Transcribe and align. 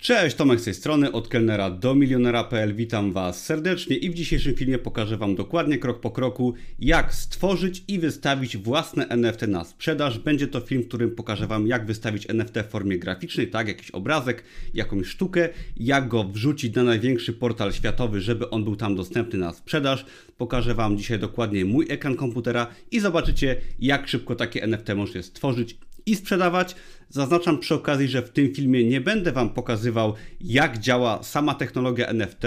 Cześć, 0.00 0.36
Tomek 0.36 0.60
z 0.60 0.64
tej 0.64 0.74
strony, 0.74 1.12
od 1.12 1.28
kelnera 1.28 1.70
do 1.70 1.94
milionera.pl. 1.94 2.74
Witam 2.74 3.12
Was 3.12 3.44
serdecznie 3.44 3.96
i 3.96 4.10
w 4.10 4.14
dzisiejszym 4.14 4.54
filmie 4.54 4.78
pokażę 4.78 5.16
Wam 5.16 5.34
dokładnie 5.34 5.78
krok 5.78 6.00
po 6.00 6.10
kroku, 6.10 6.54
jak 6.78 7.14
stworzyć 7.14 7.84
i 7.88 7.98
wystawić 7.98 8.56
własne 8.56 9.08
NFT 9.08 9.42
na 9.42 9.64
sprzedaż. 9.64 10.18
Będzie 10.18 10.48
to 10.48 10.60
film, 10.60 10.82
w 10.82 10.88
którym 10.88 11.10
pokażę 11.10 11.46
Wam, 11.46 11.66
jak 11.66 11.86
wystawić 11.86 12.30
NFT 12.30 12.54
w 12.58 12.70
formie 12.70 12.98
graficznej, 12.98 13.50
tak, 13.50 13.68
jakiś 13.68 13.90
obrazek, 13.90 14.44
jakąś 14.74 15.06
sztukę, 15.06 15.48
jak 15.76 16.08
go 16.08 16.24
wrzucić 16.24 16.74
na 16.74 16.84
największy 16.84 17.32
portal 17.32 17.72
światowy, 17.72 18.20
żeby 18.20 18.50
on 18.50 18.64
był 18.64 18.76
tam 18.76 18.96
dostępny 18.96 19.38
na 19.38 19.52
sprzedaż. 19.52 20.06
Pokażę 20.38 20.74
Wam 20.74 20.98
dzisiaj 20.98 21.18
dokładnie 21.18 21.64
mój 21.64 21.86
ekran 21.88 22.16
komputera 22.16 22.66
i 22.90 23.00
zobaczycie, 23.00 23.56
jak 23.78 24.08
szybko 24.08 24.34
takie 24.34 24.62
NFT 24.62 24.94
możecie 24.96 25.22
stworzyć 25.22 25.78
i 26.06 26.16
sprzedawać. 26.16 26.76
Zaznaczam 27.08 27.58
przy 27.58 27.74
okazji, 27.74 28.08
że 28.08 28.22
w 28.22 28.30
tym 28.30 28.54
filmie 28.54 28.84
nie 28.84 29.00
będę 29.00 29.32
Wam 29.32 29.50
pokazywał, 29.50 30.14
jak 30.40 30.78
działa 30.78 31.22
sama 31.22 31.54
technologia 31.54 32.06
NFT. 32.06 32.42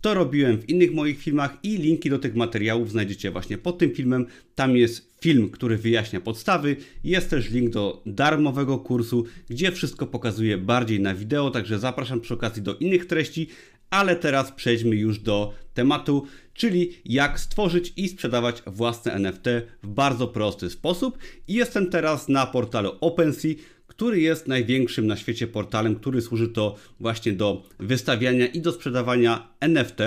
To 0.00 0.14
robiłem 0.14 0.58
w 0.58 0.68
innych 0.68 0.92
moich 0.92 1.18
filmach 1.18 1.58
i 1.62 1.76
linki 1.78 2.10
do 2.10 2.18
tych 2.18 2.34
materiałów 2.34 2.90
znajdziecie 2.90 3.30
właśnie 3.30 3.58
pod 3.58 3.78
tym 3.78 3.90
filmem. 3.90 4.26
Tam 4.54 4.76
jest 4.76 5.14
film, 5.20 5.50
który 5.50 5.76
wyjaśnia 5.76 6.20
podstawy. 6.20 6.76
Jest 7.04 7.30
też 7.30 7.50
link 7.50 7.70
do 7.70 8.02
darmowego 8.06 8.78
kursu, 8.78 9.24
gdzie 9.48 9.72
wszystko 9.72 10.06
pokazuję 10.06 10.58
bardziej 10.58 11.00
na 11.00 11.14
wideo, 11.14 11.50
także 11.50 11.78
zapraszam 11.78 12.20
przy 12.20 12.34
okazji 12.34 12.62
do 12.62 12.76
innych 12.76 13.06
treści. 13.06 13.48
Ale 13.90 14.16
teraz 14.16 14.52
przejdźmy 14.52 14.96
już 14.96 15.18
do 15.18 15.54
tematu, 15.74 16.26
czyli 16.54 16.92
jak 17.04 17.40
stworzyć 17.40 17.92
i 17.96 18.08
sprzedawać 18.08 18.62
własne 18.66 19.12
NFT 19.12 19.46
w 19.82 19.88
bardzo 19.88 20.28
prosty 20.28 20.70
sposób. 20.70 21.18
I 21.48 21.54
jestem 21.54 21.90
teraz 21.90 22.28
na 22.28 22.46
portalu 22.46 22.92
OpenSea, 23.00 23.54
który 23.86 24.20
jest 24.20 24.48
największym 24.48 25.06
na 25.06 25.16
świecie 25.16 25.46
portalem, 25.46 25.96
który 25.96 26.22
służy 26.22 26.48
to 26.48 26.76
właśnie 27.00 27.32
do 27.32 27.62
wystawiania 27.78 28.46
i 28.46 28.60
do 28.60 28.72
sprzedawania 28.72 29.48
NFT. 29.60 29.98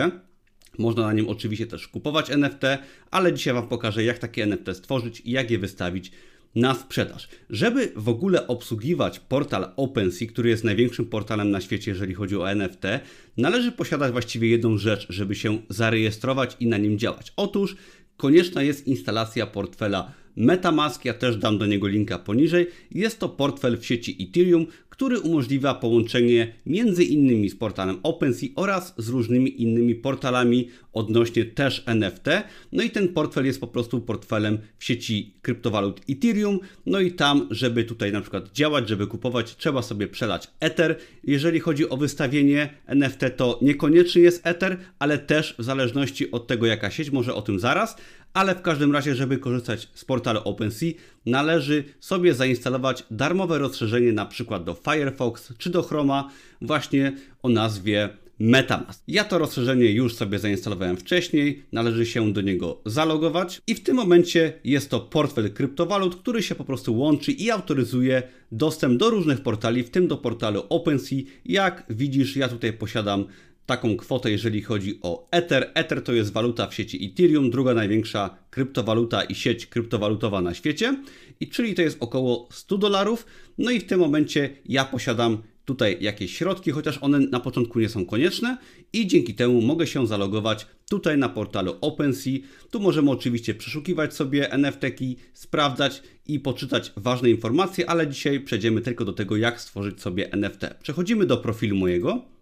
Można 0.77 1.03
na 1.03 1.13
nim 1.13 1.29
oczywiście 1.29 1.67
też 1.67 1.87
kupować 1.87 2.29
NFT, 2.29 2.61
ale 3.11 3.33
dzisiaj 3.33 3.53
Wam 3.53 3.67
pokażę, 3.67 4.03
jak 4.03 4.19
takie 4.19 4.43
NFT 4.43 4.67
stworzyć 4.73 5.21
i 5.25 5.31
jak 5.31 5.51
je 5.51 5.59
wystawić 5.59 6.11
na 6.57 6.75
sprzedaż. 6.75 7.27
Żeby 7.49 7.91
w 7.95 8.09
ogóle 8.09 8.47
obsługiwać 8.47 9.19
portal 9.19 9.71
OpenSea, 9.75 10.27
który 10.27 10.49
jest 10.49 10.63
największym 10.63 11.05
portalem 11.05 11.51
na 11.51 11.61
świecie, 11.61 11.91
jeżeli 11.91 12.13
chodzi 12.13 12.37
o 12.37 12.51
NFT, 12.51 12.83
należy 13.37 13.71
posiadać 13.71 14.11
właściwie 14.11 14.49
jedną 14.49 14.77
rzecz, 14.77 15.07
żeby 15.09 15.35
się 15.35 15.61
zarejestrować 15.69 16.57
i 16.59 16.67
na 16.67 16.77
nim 16.77 16.99
działać. 16.99 17.33
Otóż 17.35 17.75
konieczna 18.17 18.63
jest 18.63 18.87
instalacja 18.87 19.47
portfela 19.47 20.11
MetaMask, 20.37 21.05
ja 21.05 21.13
też 21.13 21.37
dam 21.37 21.57
do 21.57 21.65
niego 21.65 21.87
linka 21.87 22.19
poniżej. 22.19 22.67
Jest 22.91 23.19
to 23.19 23.29
portfel 23.29 23.77
w 23.77 23.85
sieci 23.85 24.17
Ethereum, 24.29 24.67
który 24.89 25.19
umożliwia 25.19 25.73
połączenie 25.73 26.53
między 26.65 27.03
innymi 27.03 27.49
z 27.49 27.55
portalem 27.55 27.99
OpenSea 28.03 28.47
oraz 28.55 28.93
z 28.97 29.09
różnymi 29.09 29.61
innymi 29.61 29.95
portalami 29.95 30.69
odnośnie 30.93 31.45
też 31.45 31.83
NFT. 31.85 32.25
No 32.71 32.83
i 32.83 32.89
ten 32.89 33.07
portfel 33.07 33.45
jest 33.45 33.61
po 33.61 33.67
prostu 33.67 34.01
portfelem 34.01 34.57
w 34.77 34.83
sieci 34.83 35.33
kryptowalut 35.41 36.01
Ethereum. 36.09 36.59
No 36.85 36.99
i 36.99 37.11
tam, 37.11 37.47
żeby 37.51 37.83
tutaj 37.83 38.11
na 38.11 38.21
przykład 38.21 38.51
działać, 38.51 38.89
żeby 38.89 39.07
kupować, 39.07 39.55
trzeba 39.55 39.81
sobie 39.81 40.07
przelać 40.07 40.47
Ether. 40.59 40.95
Jeżeli 41.23 41.59
chodzi 41.59 41.89
o 41.89 41.97
wystawienie 41.97 42.69
NFT, 42.85 43.21
to 43.37 43.59
niekoniecznie 43.61 44.21
jest 44.21 44.47
Ether, 44.47 44.77
ale 44.99 45.17
też 45.17 45.55
w 45.59 45.63
zależności 45.63 46.31
od 46.31 46.47
tego, 46.47 46.65
jaka 46.65 46.91
sieć, 46.91 47.11
może 47.11 47.35
o 47.35 47.41
tym 47.41 47.59
zaraz 47.59 47.97
ale 48.37 48.55
w 48.55 48.61
każdym 48.61 48.91
razie, 48.91 49.15
żeby 49.15 49.37
korzystać 49.37 49.89
z 49.93 50.05
portalu 50.05 50.39
OpenSea, 50.43 50.93
należy 51.25 51.83
sobie 51.99 52.33
zainstalować 52.33 53.03
darmowe 53.11 53.57
rozszerzenie 53.57 54.13
na 54.13 54.25
przykład 54.25 54.63
do 54.63 54.73
Firefox 54.73 55.53
czy 55.57 55.69
do 55.69 55.83
Chroma 55.83 56.29
właśnie 56.61 57.13
o 57.43 57.49
nazwie 57.49 58.09
MetaMask. 58.39 59.03
Ja 59.07 59.23
to 59.23 59.37
rozszerzenie 59.37 59.91
już 59.91 60.15
sobie 60.15 60.39
zainstalowałem 60.39 60.97
wcześniej, 60.97 61.63
należy 61.71 62.05
się 62.05 62.33
do 62.33 62.41
niego 62.41 62.81
zalogować 62.85 63.61
i 63.67 63.75
w 63.75 63.83
tym 63.83 63.95
momencie 63.95 64.53
jest 64.63 64.89
to 64.89 64.99
portfel 64.99 65.53
kryptowalut, 65.53 66.15
który 66.15 66.43
się 66.43 66.55
po 66.55 66.63
prostu 66.63 66.97
łączy 66.97 67.31
i 67.31 67.51
autoryzuje 67.51 68.23
dostęp 68.51 68.99
do 68.99 69.09
różnych 69.09 69.41
portali, 69.41 69.83
w 69.83 69.89
tym 69.89 70.07
do 70.07 70.17
portalu 70.17 70.63
OpenSea. 70.69 71.23
Jak 71.45 71.85
widzisz, 71.89 72.35
ja 72.35 72.47
tutaj 72.47 72.73
posiadam 72.73 73.25
taką 73.67 73.97
kwotę, 73.97 74.31
jeżeli 74.31 74.61
chodzi 74.61 74.99
o 75.01 75.27
Ether. 75.31 75.71
Ether 75.73 76.03
to 76.03 76.13
jest 76.13 76.33
waluta 76.33 76.67
w 76.67 76.73
sieci 76.73 77.05
Ethereum, 77.05 77.49
druga 77.49 77.73
największa 77.73 78.37
kryptowaluta 78.49 79.23
i 79.23 79.35
sieć 79.35 79.65
kryptowalutowa 79.65 80.41
na 80.41 80.53
świecie, 80.53 81.03
i 81.39 81.47
czyli 81.49 81.75
to 81.75 81.81
jest 81.81 81.97
około 81.99 82.49
100 82.51 82.77
dolarów. 82.77 83.25
No 83.57 83.71
i 83.71 83.79
w 83.79 83.85
tym 83.85 83.99
momencie 83.99 84.49
ja 84.65 84.85
posiadam 84.85 85.37
tutaj 85.65 85.97
jakieś 86.01 86.37
środki, 86.37 86.71
chociaż 86.71 86.97
one 87.01 87.19
na 87.19 87.39
początku 87.39 87.79
nie 87.79 87.89
są 87.89 88.05
konieczne 88.05 88.57
i 88.93 89.07
dzięki 89.07 89.35
temu 89.35 89.61
mogę 89.61 89.87
się 89.87 90.07
zalogować 90.07 90.67
tutaj 90.89 91.17
na 91.17 91.29
portalu 91.29 91.75
OpenSea. 91.81 92.39
Tu 92.71 92.79
możemy 92.79 93.11
oczywiście 93.11 93.53
przeszukiwać 93.53 94.13
sobie 94.13 94.51
NFT-ki, 94.51 95.17
sprawdzać 95.33 96.03
i 96.25 96.39
poczytać 96.39 96.93
ważne 96.97 97.29
informacje, 97.29 97.89
ale 97.89 98.07
dzisiaj 98.07 98.39
przejdziemy 98.39 98.81
tylko 98.81 99.05
do 99.05 99.13
tego, 99.13 99.37
jak 99.37 99.61
stworzyć 99.61 100.01
sobie 100.01 100.31
NFT. 100.31 100.61
Przechodzimy 100.81 101.25
do 101.25 101.37
profilu 101.37 101.75
mojego. 101.75 102.36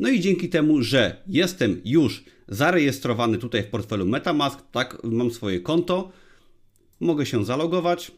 No 0.00 0.08
i 0.08 0.20
dzięki 0.20 0.48
temu, 0.48 0.82
że 0.82 1.22
jestem 1.26 1.80
już 1.84 2.24
zarejestrowany 2.48 3.38
tutaj 3.38 3.62
w 3.62 3.66
portfelu 3.66 4.06
MetaMask, 4.06 4.58
tak, 4.72 4.98
mam 5.04 5.30
swoje 5.30 5.60
konto, 5.60 6.12
mogę 7.00 7.26
się 7.26 7.44
zalogować. 7.44 8.12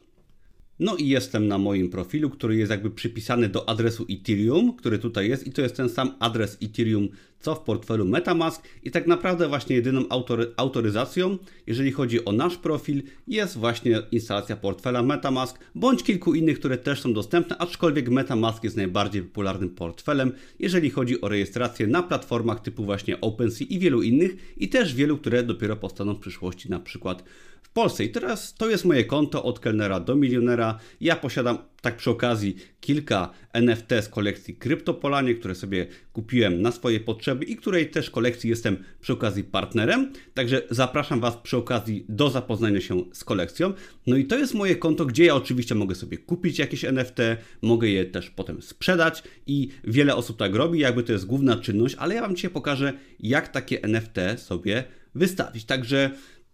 No 0.82 0.96
i 0.96 1.08
jestem 1.08 1.48
na 1.48 1.58
moim 1.58 1.90
profilu, 1.90 2.30
który 2.30 2.56
jest 2.56 2.70
jakby 2.70 2.90
przypisany 2.90 3.48
do 3.48 3.68
adresu 3.68 4.06
Ethereum, 4.10 4.76
który 4.76 4.98
tutaj 4.98 5.28
jest 5.28 5.46
i 5.46 5.52
to 5.52 5.62
jest 5.62 5.76
ten 5.76 5.88
sam 5.88 6.14
adres 6.20 6.58
Ethereum, 6.62 7.08
co 7.40 7.54
w 7.54 7.60
portfelu 7.60 8.04
MetaMask. 8.04 8.62
I 8.84 8.90
tak 8.90 9.06
naprawdę 9.06 9.48
właśnie 9.48 9.76
jedyną 9.76 10.04
autory 10.08 10.52
autoryzacją, 10.56 11.38
jeżeli 11.66 11.92
chodzi 11.92 12.24
o 12.24 12.32
nasz 12.32 12.56
profil, 12.56 13.02
jest 13.28 13.56
właśnie 13.58 14.02
instalacja 14.12 14.56
portfela 14.56 15.02
MetaMask, 15.02 15.58
bądź 15.74 16.02
kilku 16.02 16.34
innych, 16.34 16.58
które 16.58 16.78
też 16.78 17.00
są 17.00 17.12
dostępne, 17.12 17.58
aczkolwiek 17.58 18.08
MetaMask 18.08 18.64
jest 18.64 18.76
najbardziej 18.76 19.22
popularnym 19.22 19.70
portfelem, 19.70 20.32
jeżeli 20.58 20.90
chodzi 20.90 21.20
o 21.20 21.28
rejestrację 21.28 21.86
na 21.86 22.02
platformach 22.02 22.60
typu 22.60 22.84
właśnie 22.84 23.20
OpenSea 23.20 23.64
i 23.64 23.78
wielu 23.78 24.02
innych 24.02 24.54
i 24.56 24.68
też 24.68 24.94
wielu, 24.94 25.18
które 25.18 25.42
dopiero 25.42 25.76
powstaną 25.76 26.14
w 26.14 26.20
przyszłości, 26.20 26.70
na 26.70 26.80
przykład 26.80 27.24
Polsce. 27.72 28.04
I 28.04 28.08
teraz 28.08 28.54
to 28.54 28.70
jest 28.70 28.84
moje 28.84 29.04
konto 29.04 29.42
od 29.42 29.60
kelnera 29.60 30.00
do 30.00 30.16
milionera. 30.16 30.78
Ja 31.00 31.16
posiadam 31.16 31.58
tak 31.80 31.96
przy 31.96 32.10
okazji 32.10 32.56
kilka 32.80 33.30
NFT 33.52 33.88
z 34.00 34.08
kolekcji 34.08 34.56
Kryptopolanie, 34.56 35.34
które 35.34 35.54
sobie 35.54 35.86
kupiłem 36.12 36.62
na 36.62 36.72
swoje 36.72 37.00
potrzeby 37.00 37.44
i 37.44 37.56
której 37.56 37.90
też 37.90 38.10
kolekcji 38.10 38.50
jestem 38.50 38.76
przy 39.00 39.12
okazji 39.12 39.44
partnerem. 39.44 40.12
Także 40.34 40.62
zapraszam 40.70 41.20
Was 41.20 41.36
przy 41.36 41.56
okazji 41.56 42.04
do 42.08 42.30
zapoznania 42.30 42.80
się 42.80 43.04
z 43.12 43.24
kolekcją. 43.24 43.72
No 44.06 44.16
i 44.16 44.24
to 44.24 44.38
jest 44.38 44.54
moje 44.54 44.76
konto, 44.76 45.06
gdzie 45.06 45.24
ja 45.24 45.34
oczywiście 45.34 45.74
mogę 45.74 45.94
sobie 45.94 46.18
kupić 46.18 46.58
jakieś 46.58 46.84
NFT, 46.84 47.18
mogę 47.62 47.88
je 47.88 48.04
też 48.04 48.30
potem 48.30 48.62
sprzedać 48.62 49.22
i 49.46 49.68
wiele 49.84 50.16
osób 50.16 50.36
tak 50.36 50.54
robi, 50.54 50.78
jakby 50.78 51.02
to 51.02 51.12
jest 51.12 51.26
główna 51.26 51.56
czynność, 51.56 51.94
ale 51.98 52.14
ja 52.14 52.20
Wam 52.20 52.36
dzisiaj 52.36 52.50
pokażę, 52.50 52.92
jak 53.20 53.48
takie 53.48 53.82
NFT 53.82 54.16
sobie 54.36 54.84
wystawić. 55.14 55.64
Także 55.64 56.10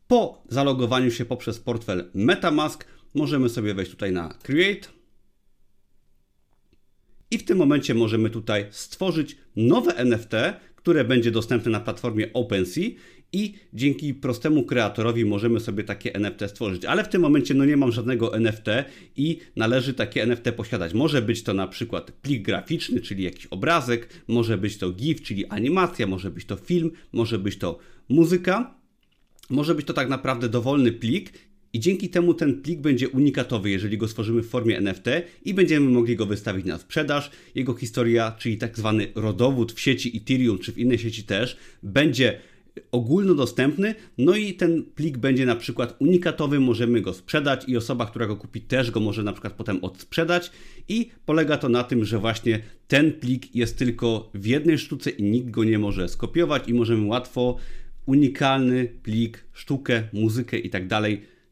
po 0.08 0.42
zalogowaniu 0.48 1.10
się 1.10 1.24
poprzez 1.24 1.58
portfel 1.58 2.10
MetaMask 2.14 2.86
możemy 3.14 3.48
sobie 3.48 3.74
wejść 3.74 3.90
tutaj 3.90 4.12
na 4.12 4.28
Create 4.42 4.88
i 7.30 7.38
w 7.38 7.44
tym 7.44 7.58
momencie 7.58 7.94
możemy 7.94 8.30
tutaj 8.30 8.66
stworzyć 8.70 9.36
nowe 9.56 9.96
NFT, 9.96 10.32
które 10.76 11.04
będzie 11.04 11.30
dostępne 11.30 11.70
na 11.70 11.80
platformie 11.80 12.32
OpenSea 12.32 12.90
i 13.32 13.54
dzięki 13.72 14.14
prostemu 14.14 14.62
kreatorowi 14.62 15.24
możemy 15.24 15.60
sobie 15.60 15.84
takie 15.84 16.14
NFT 16.14 16.40
stworzyć. 16.48 16.84
Ale 16.84 17.04
w 17.04 17.08
tym 17.08 17.22
momencie 17.22 17.54
no 17.54 17.64
nie 17.64 17.76
mam 17.76 17.92
żadnego 17.92 18.36
NFT 18.36 18.66
i 19.16 19.38
należy 19.56 19.94
takie 19.94 20.22
NFT 20.22 20.52
posiadać. 20.56 20.94
Może 20.94 21.22
być 21.22 21.42
to 21.42 21.54
na 21.54 21.68
przykład 21.68 22.12
plik 22.12 22.42
graficzny, 22.42 23.00
czyli 23.00 23.24
jakiś 23.24 23.46
obrazek, 23.46 24.08
może 24.28 24.58
być 24.58 24.78
to 24.78 24.90
GIF, 24.90 25.22
czyli 25.22 25.46
animacja, 25.46 26.06
może 26.06 26.30
być 26.30 26.44
to 26.44 26.56
film, 26.56 26.90
może 27.12 27.38
być 27.38 27.58
to 27.58 27.78
muzyka. 28.08 28.77
Może 29.50 29.74
być 29.74 29.86
to 29.86 29.92
tak 29.92 30.08
naprawdę 30.08 30.48
dowolny 30.48 30.92
plik 30.92 31.32
i 31.72 31.80
dzięki 31.80 32.08
temu 32.08 32.34
ten 32.34 32.62
plik 32.62 32.80
będzie 32.80 33.08
unikatowy, 33.08 33.70
jeżeli 33.70 33.98
go 33.98 34.08
stworzymy 34.08 34.42
w 34.42 34.48
formie 34.48 34.78
NFT 34.78 35.06
i 35.44 35.54
będziemy 35.54 35.90
mogli 35.90 36.16
go 36.16 36.26
wystawić 36.26 36.66
na 36.66 36.78
sprzedaż. 36.78 37.30
Jego 37.54 37.74
historia, 37.74 38.36
czyli 38.38 38.58
tak 38.58 38.76
zwany 38.76 39.12
rodowód 39.14 39.72
w 39.72 39.80
sieci 39.80 40.16
Ethereum 40.16 40.58
czy 40.58 40.72
w 40.72 40.78
innej 40.78 40.98
sieci 40.98 41.22
też, 41.22 41.56
będzie 41.82 42.40
ogólnodostępny, 42.92 43.94
no 44.18 44.36
i 44.36 44.54
ten 44.54 44.84
plik 44.94 45.18
będzie 45.18 45.46
na 45.46 45.56
przykład 45.56 45.96
unikatowy, 45.98 46.60
możemy 46.60 47.00
go 47.00 47.14
sprzedać 47.14 47.68
i 47.68 47.76
osoba, 47.76 48.06
która 48.06 48.26
go 48.26 48.36
kupi 48.36 48.60
też 48.60 48.90
go 48.90 49.00
może 49.00 49.22
na 49.22 49.32
przykład 49.32 49.52
potem 49.52 49.84
odsprzedać 49.84 50.50
i 50.88 51.10
polega 51.26 51.56
to 51.56 51.68
na 51.68 51.84
tym, 51.84 52.04
że 52.04 52.18
właśnie 52.18 52.62
ten 52.88 53.12
plik 53.12 53.54
jest 53.54 53.78
tylko 53.78 54.30
w 54.34 54.46
jednej 54.46 54.78
sztuce 54.78 55.10
i 55.10 55.22
nikt 55.22 55.50
go 55.50 55.64
nie 55.64 55.78
może 55.78 56.08
skopiować 56.08 56.68
i 56.68 56.74
możemy 56.74 57.06
łatwo 57.06 57.56
unikalny 58.08 58.88
plik, 59.02 59.44
sztukę, 59.52 60.02
muzykę 60.12 60.58
i 60.58 60.70
tak 60.70 60.84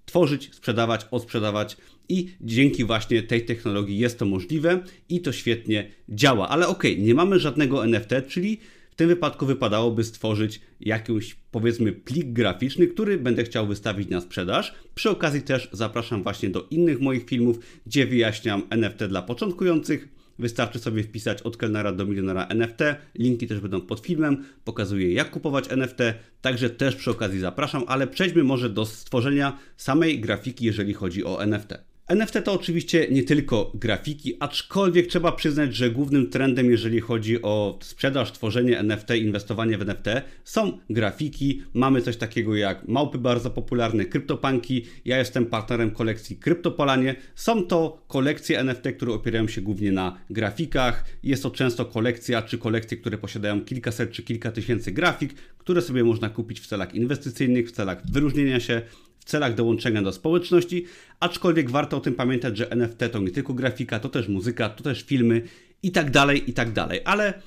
tworzyć, 0.07 0.55
sprzedawać, 0.55 1.07
odsprzedawać 1.11 1.77
i 2.09 2.29
dzięki 2.41 2.85
właśnie 2.85 3.23
tej 3.23 3.45
technologii 3.45 3.99
jest 3.99 4.19
to 4.19 4.27
możliwe 4.27 4.83
i 5.09 5.21
to 5.21 5.33
świetnie 5.33 5.91
działa. 6.09 6.49
Ale 6.49 6.69
ok, 6.69 6.85
nie 6.99 7.15
mamy 7.15 7.39
żadnego 7.39 7.85
NFT, 7.85 8.11
czyli 8.29 8.59
w 8.91 8.95
tym 8.95 9.09
wypadku 9.09 9.47
wypadałoby 9.47 10.05
stworzyć 10.05 10.61
jakiś 10.81 11.37
powiedzmy 11.51 11.93
plik 11.93 12.27
graficzny, 12.27 12.87
który 12.87 13.19
będę 13.19 13.45
chciał 13.45 13.67
wystawić 13.67 14.09
na 14.09 14.21
sprzedaż. 14.21 14.75
Przy 14.95 15.11
okazji 15.11 15.43
też 15.43 15.69
zapraszam 15.73 16.23
właśnie 16.23 16.51
do 16.51 16.67
innych 16.71 17.01
moich 17.01 17.25
filmów, 17.25 17.59
gdzie 17.87 18.07
wyjaśniam 18.07 18.63
NFT 18.71 19.05
dla 19.05 19.23
początkujących. 19.23 20.09
Wystarczy 20.39 20.79
sobie 20.79 21.03
wpisać 21.03 21.43
od 21.43 21.57
kelnera 21.57 21.93
do 21.93 22.07
milionera 22.07 22.47
NFT. 22.47 22.81
Linki 23.15 23.47
też 23.47 23.61
będą 23.61 23.81
pod 23.81 24.01
filmem. 24.01 24.45
Pokazuję 24.65 25.13
jak 25.13 25.31
kupować 25.31 25.73
NFT. 25.73 25.99
Także 26.41 26.71
też 26.71 26.97
przy 26.97 27.11
okazji 27.11 27.41
zapraszam, 27.41 27.85
ale 27.87 28.07
przejdźmy 28.07 28.45
może 28.45 28.71
do 28.71 28.87
stworzenia 28.87 29.59
samej 29.77 30.21
grafiki, 30.21 30.65
jeżeli 30.65 30.95
chodzi 30.95 31.25
o 31.25 31.43
NFT. 31.43 31.86
NFT 32.09 32.45
to 32.45 32.53
oczywiście 32.53 33.07
nie 33.11 33.23
tylko 33.23 33.73
grafiki, 33.75 34.37
aczkolwiek 34.41 35.07
trzeba 35.07 35.33
przyznać, 35.33 35.75
że 35.75 35.91
głównym 35.91 36.31
trendem, 36.31 36.71
jeżeli 36.71 37.01
chodzi 37.01 37.43
o 37.43 37.79
sprzedaż, 37.83 38.33
tworzenie 38.33 38.79
NFT, 38.79 39.11
inwestowanie 39.11 39.79
w 39.79 39.83
NFT, 39.83 40.05
są 40.45 40.79
grafiki. 40.91 41.63
Mamy 41.75 42.03
coś 42.03 42.17
takiego 42.17 42.57
jak 42.57 42.89
małpy 42.89 43.19
bardzo 43.19 43.51
popularne, 43.51 44.05
kryptopanki. 44.05 44.85
Ja 45.05 45.19
jestem 45.19 45.47
partnerem 45.47 45.91
kolekcji 45.91 46.37
Kryptopolanie. 46.37 47.15
Są 47.35 47.65
to 47.65 48.05
kolekcje 48.09 48.61
NFT, 48.61 48.83
które 48.97 49.13
opierają 49.13 49.49
się 49.49 49.61
głównie 49.61 49.93
na 49.93 50.19
grafikach. 50.31 51.05
Jest 51.23 51.43
to 51.43 51.51
często 51.51 51.85
kolekcja 51.85 52.43
czy 52.43 52.59
kolekcje, 52.59 52.97
które 52.97 53.19
posiadają 53.19 53.61
kilkaset 53.61 54.11
czy 54.11 54.23
kilka 54.23 54.53
tysięcy 54.53 54.93
grafik, 54.93 55.35
które 55.59 55.83
sobie 55.83 56.05
można 56.05 56.29
kupić 56.29 56.61
w 56.61 56.67
celach 56.67 56.95
inwestycyjnych, 56.95 57.69
w 57.69 57.73
celach 57.73 58.11
wyróżnienia 58.11 58.61
się 58.61 58.83
celach 59.27 59.55
dołączenia 59.55 60.03
do 60.03 60.13
społeczności, 60.13 60.87
aczkolwiek 61.21 61.71
warto 61.71 61.97
o 61.97 62.01
tym 62.01 62.15
pamiętać, 62.15 62.57
że 62.57 62.71
NFT 62.71 63.01
to 63.13 63.19
nie 63.19 63.31
tylko 63.31 63.55
grafika, 63.55 64.01
to 64.01 64.09
też 64.09 64.29
muzyka, 64.29 64.69
to 64.69 64.83
też 64.83 65.03
filmy 65.03 65.43
i 65.83 65.93
tak 65.93 66.11
dalej, 66.11 66.51
i 66.51 66.53
tak 66.53 66.73
dalej. 66.73 67.01
Ale 67.05 67.43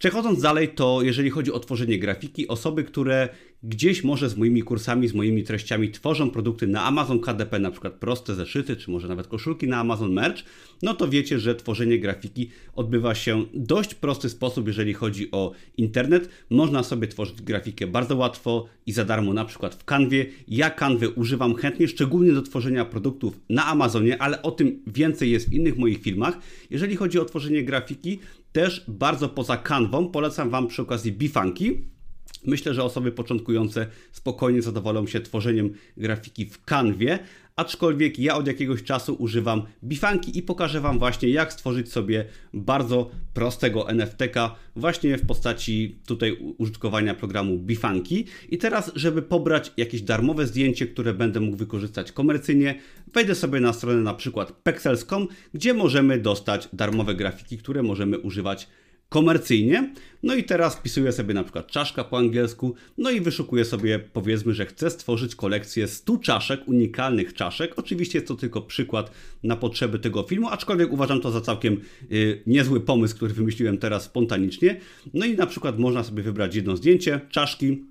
Przechodząc 0.00 0.42
dalej, 0.42 0.68
to 0.68 1.02
jeżeli 1.02 1.30
chodzi 1.30 1.52
o 1.52 1.60
tworzenie 1.60 1.98
grafiki, 1.98 2.48
osoby, 2.48 2.84
które 2.84 3.28
gdzieś 3.62 4.04
może 4.04 4.28
z 4.28 4.36
moimi 4.36 4.62
kursami, 4.62 5.08
z 5.08 5.14
moimi 5.14 5.44
treściami 5.44 5.90
tworzą 5.90 6.30
produkty 6.30 6.66
na 6.66 6.84
Amazon 6.84 7.20
KDP, 7.20 7.58
na 7.58 7.70
przykład 7.70 7.92
proste 7.94 8.34
zeszyty, 8.34 8.76
czy 8.76 8.90
może 8.90 9.08
nawet 9.08 9.26
koszulki 9.26 9.68
na 9.68 9.76
Amazon 9.76 10.12
Merch, 10.12 10.42
no 10.82 10.94
to 10.94 11.08
wiecie, 11.08 11.38
że 11.38 11.54
tworzenie 11.54 11.98
grafiki 11.98 12.50
odbywa 12.74 13.14
się 13.14 13.44
dość 13.54 13.94
prosty 13.94 14.28
sposób, 14.28 14.66
jeżeli 14.66 14.94
chodzi 14.94 15.30
o 15.30 15.52
internet. 15.76 16.28
Można 16.50 16.82
sobie 16.82 17.08
tworzyć 17.08 17.42
grafikę 17.42 17.86
bardzo 17.86 18.16
łatwo 18.16 18.66
i 18.86 18.92
za 18.92 19.04
darmo, 19.04 19.32
na 19.32 19.44
przykład 19.44 19.74
w 19.74 19.84
Canwie. 19.84 20.26
Ja 20.48 20.70
Canwy 20.70 21.10
używam 21.10 21.54
chętnie, 21.54 21.88
szczególnie 21.88 22.32
do 22.32 22.42
tworzenia 22.42 22.84
produktów 22.84 23.40
na 23.48 23.66
Amazonie, 23.66 24.22
ale 24.22 24.42
o 24.42 24.50
tym 24.50 24.82
więcej 24.86 25.30
jest 25.30 25.48
w 25.48 25.52
innych 25.52 25.78
moich 25.78 26.02
filmach. 26.02 26.38
Jeżeli 26.70 26.96
chodzi 26.96 27.18
o 27.18 27.24
tworzenie 27.24 27.64
grafiki, 27.64 28.18
też 28.52 28.84
bardzo 28.88 29.28
poza 29.28 29.56
kanwą 29.56 30.08
polecam 30.08 30.50
Wam 30.50 30.66
przy 30.66 30.82
okazji 30.82 31.12
bifanki. 31.12 31.99
Myślę, 32.46 32.74
że 32.74 32.84
osoby 32.84 33.12
początkujące 33.12 33.86
spokojnie 34.12 34.62
zadowolą 34.62 35.06
się 35.06 35.20
tworzeniem 35.20 35.70
grafiki 35.96 36.46
w 36.46 36.64
kanwie, 36.64 37.18
aczkolwiek 37.56 38.18
ja 38.18 38.36
od 38.36 38.46
jakiegoś 38.46 38.82
czasu 38.82 39.14
używam 39.14 39.62
Bifanki 39.84 40.38
i 40.38 40.42
pokażę 40.42 40.80
Wam 40.80 40.98
właśnie 40.98 41.28
jak 41.28 41.52
stworzyć 41.52 41.92
sobie 41.92 42.24
bardzo 42.54 43.10
prostego 43.34 43.88
NFT-ka 43.88 44.54
właśnie 44.76 45.18
w 45.18 45.26
postaci 45.26 45.98
tutaj 46.06 46.54
użytkowania 46.58 47.14
programu 47.14 47.58
Bifanki. 47.58 48.24
I 48.48 48.58
teraz, 48.58 48.92
żeby 48.94 49.22
pobrać 49.22 49.72
jakieś 49.76 50.02
darmowe 50.02 50.46
zdjęcie, 50.46 50.86
które 50.86 51.14
będę 51.14 51.40
mógł 51.40 51.56
wykorzystać 51.56 52.12
komercyjnie, 52.12 52.74
wejdę 53.14 53.34
sobie 53.34 53.60
na 53.60 53.72
stronę 53.72 54.00
na 54.02 54.14
przykład 54.14 54.52
pexels.com, 54.52 55.28
gdzie 55.54 55.74
możemy 55.74 56.18
dostać 56.18 56.68
darmowe 56.72 57.14
grafiki, 57.14 57.58
które 57.58 57.82
możemy 57.82 58.18
używać 58.18 58.68
komercyjnie. 59.10 59.94
No 60.22 60.34
i 60.34 60.44
teraz 60.44 60.76
wpisuję 60.76 61.12
sobie 61.12 61.34
na 61.34 61.42
przykład 61.42 61.66
czaszka 61.66 62.04
po 62.04 62.18
angielsku, 62.18 62.74
no 62.98 63.10
i 63.10 63.20
wyszukuję 63.20 63.64
sobie, 63.64 63.98
powiedzmy, 63.98 64.54
że 64.54 64.66
chcę 64.66 64.90
stworzyć 64.90 65.34
kolekcję 65.34 65.88
100 65.88 66.16
czaszek, 66.16 66.68
unikalnych 66.68 67.34
czaszek. 67.34 67.78
Oczywiście 67.78 68.18
jest 68.18 68.28
to 68.28 68.34
tylko 68.34 68.62
przykład 68.62 69.10
na 69.42 69.56
potrzeby 69.56 69.98
tego 69.98 70.22
filmu, 70.22 70.48
aczkolwiek 70.48 70.92
uważam 70.92 71.20
to 71.20 71.30
za 71.30 71.40
całkiem 71.40 71.80
yy, 72.10 72.42
niezły 72.46 72.80
pomysł, 72.80 73.16
który 73.16 73.34
wymyśliłem 73.34 73.78
teraz 73.78 74.02
spontanicznie. 74.02 74.80
No 75.14 75.26
i 75.26 75.36
na 75.36 75.46
przykład 75.46 75.78
można 75.78 76.04
sobie 76.04 76.22
wybrać 76.22 76.54
jedno 76.54 76.76
zdjęcie 76.76 77.20
czaszki, 77.30 77.89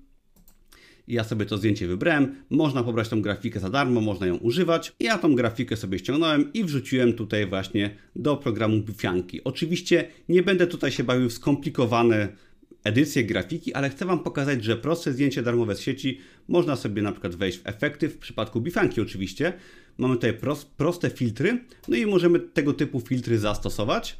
ja 1.09 1.23
sobie 1.23 1.45
to 1.45 1.57
zdjęcie 1.57 1.87
wybrałem. 1.87 2.35
Można 2.49 2.83
pobrać 2.83 3.09
tą 3.09 3.21
grafikę 3.21 3.59
za 3.59 3.69
darmo, 3.69 4.01
można 4.01 4.27
ją 4.27 4.35
używać. 4.35 4.93
Ja 4.99 5.17
tą 5.17 5.35
grafikę 5.35 5.77
sobie 5.77 5.99
ściągnąłem 5.99 6.53
i 6.53 6.63
wrzuciłem 6.63 7.13
tutaj 7.13 7.47
właśnie 7.47 7.89
do 8.15 8.37
programu 8.37 8.81
Bifianki. 8.81 9.43
Oczywiście 9.43 10.07
nie 10.29 10.43
będę 10.43 10.67
tutaj 10.67 10.91
się 10.91 11.03
bawił 11.03 11.29
w 11.29 11.33
skomplikowane 11.33 12.27
edycje 12.83 13.23
grafiki, 13.23 13.73
ale 13.73 13.89
chcę 13.89 14.05
Wam 14.05 14.19
pokazać, 14.19 14.63
że 14.63 14.77
proste 14.77 15.13
zdjęcie 15.13 15.43
darmowe 15.43 15.75
z 15.75 15.79
sieci 15.79 16.19
można 16.47 16.75
sobie 16.75 17.01
na 17.01 17.11
przykład 17.11 17.35
wejść 17.35 17.57
w 17.57 17.67
efekty, 17.67 18.09
w 18.09 18.17
przypadku 18.17 18.61
Bifanki 18.61 19.01
oczywiście. 19.01 19.53
Mamy 19.97 20.15
tutaj 20.15 20.33
proste 20.77 21.09
filtry, 21.09 21.59
no 21.87 21.95
i 21.95 22.05
możemy 22.05 22.39
tego 22.39 22.73
typu 22.73 22.99
filtry 22.99 23.39
zastosować 23.39 24.17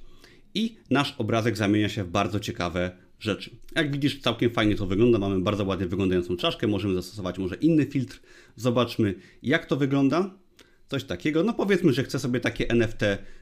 i 0.54 0.78
nasz 0.90 1.16
obrazek 1.18 1.58
zamienia 1.58 1.90
się 1.90 2.04
w 2.04 2.10
bardzo 2.10 2.40
ciekawe 2.40 2.92
rzeczy. 3.20 3.52
Jak 3.76 3.92
widzisz, 3.92 4.20
całkiem 4.20 4.52
fajnie 4.52 4.76
to 4.76 4.86
wygląda. 4.86 5.20
Mamy 5.20 5.40
bardzo 5.40 5.66
ładnie 5.66 5.88
wyglądającą 5.88 6.38
czaszkę. 6.38 6.68
Możemy 6.68 6.94
zastosować 6.94 7.38
może 7.38 7.56
inny 7.56 7.86
filtr. 7.86 8.20
Zobaczmy, 8.56 9.16
jak 9.44 9.66
to 9.66 9.78
wygląda. 9.78 10.40
Coś 10.88 11.04
takiego. 11.04 11.44
No 11.44 11.54
powiedzmy, 11.54 11.94
że 11.94 12.04
chcę 12.04 12.20
sobie 12.20 12.40
takie 12.40 12.70
NFT 12.70 13.02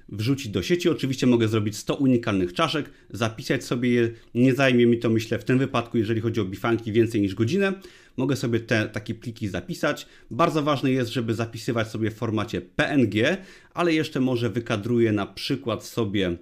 wrzucić 0.10 0.50
do 0.50 0.64
sieci. 0.64 0.90
Oczywiście 0.90 1.28
mogę 1.28 1.48
zrobić 1.48 1.78
100 1.78 1.96
unikalnych 1.96 2.54
czaszek, 2.54 2.90
zapisać 3.10 3.64
sobie 3.64 3.90
je. 3.90 4.10
Nie 4.36 4.54
zajmie 4.54 4.86
mi 4.86 5.00
to, 5.00 5.10
myślę, 5.10 5.40
w 5.40 5.44
tym 5.44 5.58
wypadku, 5.58 5.98
jeżeli 5.98 6.22
chodzi 6.22 6.42
o 6.42 6.46
bifanki, 6.46 6.92
więcej 6.92 7.22
niż 7.22 7.36
godzinę. 7.36 7.74
Mogę 8.18 8.36
sobie 8.36 8.60
te 8.60 8.90
takie 8.90 9.16
pliki 9.16 9.48
zapisać. 9.48 10.08
Bardzo 10.32 10.64
ważne 10.64 10.92
jest, 10.92 11.12
żeby 11.12 11.34
zapisywać 11.34 11.88
sobie 11.88 12.12
w 12.12 12.16
formacie 12.16 12.62
PNG, 12.62 13.38
ale 13.74 13.94
jeszcze 13.94 14.20
może 14.20 14.50
wykadruję 14.50 15.12
na 15.12 15.26
przykład 15.26 15.86
sobie 15.86 16.38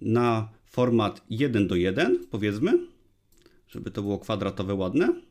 na 0.00 0.55
format 0.76 1.24
1 1.30 1.68
do 1.68 1.74
1, 1.74 2.26
powiedzmy, 2.30 2.78
żeby 3.68 3.90
to 3.90 4.02
było 4.02 4.18
kwadratowe, 4.18 4.74
ładne. 4.74 5.22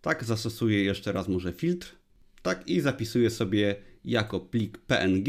Tak, 0.00 0.24
zastosuję 0.24 0.84
jeszcze 0.84 1.12
raz 1.12 1.28
może 1.28 1.52
filtr. 1.52 1.94
Tak, 2.42 2.68
i 2.68 2.80
zapisuję 2.80 3.30
sobie 3.30 3.76
jako 4.04 4.40
plik 4.40 4.78
PNG, 4.78 5.28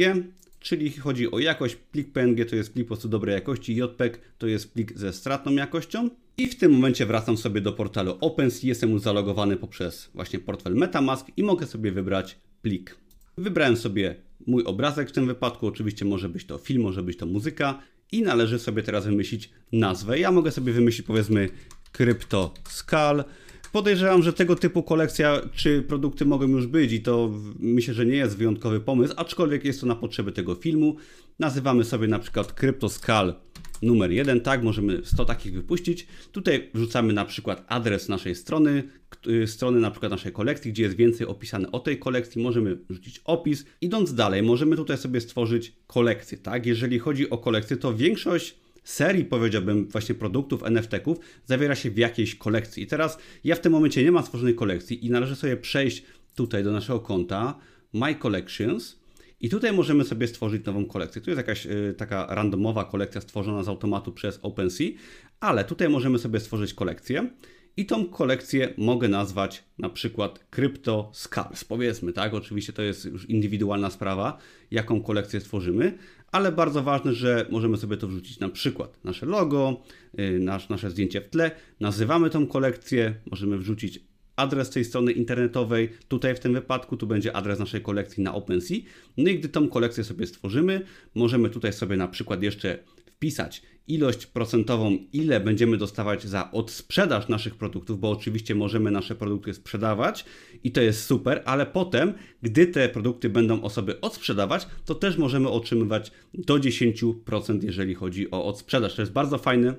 czyli 0.59 0.91
chodzi 0.91 1.31
o 1.31 1.39
jakość. 1.39 1.75
Plik 1.75 2.12
PNG 2.12 2.45
to 2.50 2.56
jest 2.56 2.73
plik 2.73 2.85
po 2.85 2.88
prostu 2.88 3.09
dobrej 3.09 3.33
jakości, 3.35 3.75
JPEG 3.75 4.21
to 4.38 4.47
jest 4.47 4.73
plik 4.73 4.97
ze 4.97 5.13
stratną 5.13 5.51
jakością. 5.51 6.10
I 6.38 6.48
w 6.48 6.57
tym 6.57 6.72
momencie 6.72 7.05
wracam 7.05 7.38
sobie 7.38 7.62
do 7.62 7.74
portalu 7.74 8.17
OpenSea, 8.22 8.67
jestem 8.67 8.91
już 8.91 9.01
zalogowany 9.01 9.57
poprzez 9.57 10.10
właśnie 10.13 10.39
portfel 10.39 10.75
MetaMask 10.75 11.27
i 11.38 11.43
mogę 11.43 11.67
sobie 11.67 11.91
wybrać 11.91 12.38
plik. 12.62 12.98
Wybrałem 13.38 13.77
sobie 13.77 14.15
mój 14.48 14.63
obrazek 14.63 15.10
w 15.10 15.12
tym 15.12 15.27
wypadku, 15.27 15.68
oczywiście 15.68 16.06
może 16.06 16.30
być 16.30 16.46
to 16.46 16.58
film, 16.58 16.82
może 16.82 17.04
być 17.04 17.18
to 17.18 17.25
muzyka 17.25 17.82
i 18.12 18.22
należy 18.22 18.60
sobie 18.60 18.84
teraz 18.84 19.06
wymyślić 19.06 19.50
nazwę. 19.72 20.20
Ja 20.20 20.32
mogę 20.32 20.51
sobie 20.51 20.74
wymyślić 20.74 21.08
powiedzmy 21.08 21.50
CryptoSkull. 21.92 23.24
Podejrzewam, 23.72 24.24
że 24.24 24.34
tego 24.34 24.56
typu 24.56 24.84
kolekcja 24.84 25.42
czy 25.56 25.82
produkty 25.82 26.25
mogą 26.25 26.48
już 26.48 26.68
być 26.68 26.92
i 26.92 27.01
to 27.01 27.32
myślę, 27.60 27.94
że 27.94 28.06
nie 28.06 28.15
jest 28.15 28.38
wyjątkowy 28.38 28.80
pomysł, 28.80 29.13
aczkolwiek 29.18 29.65
jest 29.65 29.82
to 29.82 29.88
na 29.88 29.96
potrzeby 29.96 30.32
tego 30.32 30.56
filmu. 30.56 30.96
Nazywamy 31.39 31.84
sobie 31.84 32.08
na 32.08 32.20
przykład 32.20 32.54
CryptoSkull 32.54 33.34
numer 33.82 34.12
1, 34.12 34.41
tak, 34.41 34.63
możemy 34.63 35.01
100 35.03 35.25
takich 35.25 35.53
wypuścić. 35.53 36.08
Tutaj 36.32 36.70
wrzucamy 36.74 37.13
na 37.13 37.25
przykład 37.25 37.65
adres 37.67 38.10
naszej 38.10 38.36
strony, 38.36 38.84
y, 39.27 39.48
strony 39.48 39.79
na 39.79 39.91
przykład 39.91 40.12
naszej 40.12 40.32
kolekcji, 40.32 40.72
gdzie 40.72 40.84
jest 40.84 40.96
więcej 40.96 41.27
opisane 41.27 41.72
o 41.72 41.79
tej 41.79 42.00
kolekcji, 42.00 42.44
możemy 42.44 42.77
wrzucić 42.89 43.22
opis. 43.25 43.65
Idąc 43.82 44.13
dalej, 44.13 44.44
możemy 44.44 44.75
tutaj 44.75 44.98
sobie 44.98 45.22
stworzyć 45.22 45.74
kolekcję, 45.88 46.38
tak. 46.38 46.65
Jeżeli 46.65 47.00
chodzi 47.00 47.29
o 47.29 47.38
kolekcję, 47.38 47.77
to 47.77 47.94
większość 47.94 48.55
serii, 48.84 49.25
powiedziałbym, 49.25 49.88
właśnie 49.88 50.15
produktów, 50.15 50.63
NFT-ków 50.63 51.17
zawiera 51.46 51.75
się 51.75 51.91
w 51.91 51.98
jakiejś 51.98 52.36
kolekcji. 52.36 52.84
I 52.84 52.88
teraz 52.88 53.17
ja 53.44 53.55
w 53.55 53.60
tym 53.60 53.72
momencie 53.72 54.03
nie 54.03 54.12
mam 54.12 54.24
stworzonej 54.24 54.55
kolekcji 54.55 55.05
i 55.05 55.10
należy 55.10 55.36
sobie 55.36 55.58
przejść 55.58 56.03
tutaj 56.36 56.63
do 56.63 56.72
naszego 56.72 57.00
konta 57.00 57.60
My 57.94 58.15
Collections 58.15 59.04
i 59.39 59.50
tutaj 59.50 59.74
możemy 59.74 60.04
sobie 60.04 60.27
stworzyć 60.27 60.65
nową 60.65 60.86
kolekcję. 60.86 61.22
Tu 61.22 61.30
jest 61.30 61.38
jakaś 61.38 61.65
y, 61.65 61.96
taka 61.98 62.25
randomowa 62.30 62.86
kolekcja 62.86 63.22
stworzona 63.22 63.63
z 63.63 63.70
automatu 63.70 64.12
przez 64.12 64.39
OpenSea, 64.42 64.94
ale 65.39 65.63
tutaj 65.63 65.89
możemy 65.89 66.20
sobie 66.20 66.39
stworzyć 66.39 66.74
kolekcję. 66.74 67.30
I 67.77 67.86
tą 67.86 68.06
kolekcję 68.06 68.74
mogę 68.77 69.08
nazwać 69.08 69.63
na 69.77 69.89
przykład 69.89 70.46
Crypto 70.50 71.12
Scams. 71.13 71.63
Powiedzmy, 71.63 72.13
tak? 72.13 72.34
Oczywiście 72.34 72.74
to 72.74 72.82
jest 72.82 73.06
już 73.06 73.30
indywidualna 73.30 73.89
sprawa, 73.89 74.38
jaką 74.72 75.01
kolekcję 75.01 75.39
stworzymy, 75.39 75.98
ale 76.32 76.51
bardzo 76.51 76.84
ważne, 76.84 77.13
że 77.13 77.46
możemy 77.50 77.77
sobie 77.77 77.98
to 77.98 78.08
wrzucić 78.08 78.39
na 78.39 78.50
przykład 78.50 79.04
nasze 79.04 79.25
logo, 79.25 79.84
y, 80.20 80.39
nasz, 80.39 80.70
nasze 80.70 80.92
zdjęcie 80.92 81.22
w 81.22 81.30
tle, 81.30 81.51
nazywamy 81.80 82.30
tą 82.30 82.48
kolekcję, 82.48 83.15
możemy 83.32 83.58
wrzucić 83.58 84.00
adres 84.36 84.70
tej 84.70 84.86
strony 84.86 85.12
internetowej, 85.12 85.89
tutaj 86.08 86.36
w 86.36 86.39
tym 86.39 86.54
wypadku, 86.54 86.98
tu 86.98 87.08
będzie 87.08 87.36
adres 87.36 87.60
naszej 87.60 87.82
kolekcji 87.82 88.24
na 88.24 88.36
OpenSea. 88.36 88.82
No 89.18 89.30
i 89.30 89.39
gdy 89.39 89.50
tą 89.50 89.68
kolekcję 89.68 90.04
sobie 90.04 90.27
stworzymy, 90.27 90.82
możemy 91.15 91.50
tutaj 91.50 91.74
sobie 91.74 91.98
na 91.98 92.08
przykład 92.08 92.44
jeszcze 92.44 92.80
wpisać 93.06 93.62
ilość 93.88 94.25
procentową, 94.25 94.98
ile 95.13 95.39
będziemy 95.39 95.77
dostawać 95.77 96.24
za 96.24 96.51
odsprzedaż 96.51 97.27
naszych 97.27 97.56
produktów, 97.56 98.00
bo 98.00 98.10
oczywiście 98.10 98.56
możemy 98.56 98.92
nasze 98.92 99.15
produkty 99.15 99.54
sprzedawać 99.54 100.25
i 100.63 100.72
to 100.72 100.82
jest 100.82 101.06
super, 101.06 101.42
ale 101.46 101.65
potem, 101.65 102.13
gdy 102.42 102.68
te 102.68 102.89
produkty 102.89 103.30
będą 103.30 103.62
osoby 103.62 104.01
odsprzedawać, 104.01 104.68
to 104.86 104.96
też 104.96 105.18
możemy 105.18 105.50
otrzymywać 105.50 106.12
do 106.34 106.56
10%, 106.56 107.63
jeżeli 107.63 107.96
chodzi 107.96 108.32
o 108.32 108.46
odsprzedaż. 108.46 108.96
To 108.96 109.01
jest 109.01 109.12
bardzo 109.12 109.38
fajne 109.38 109.75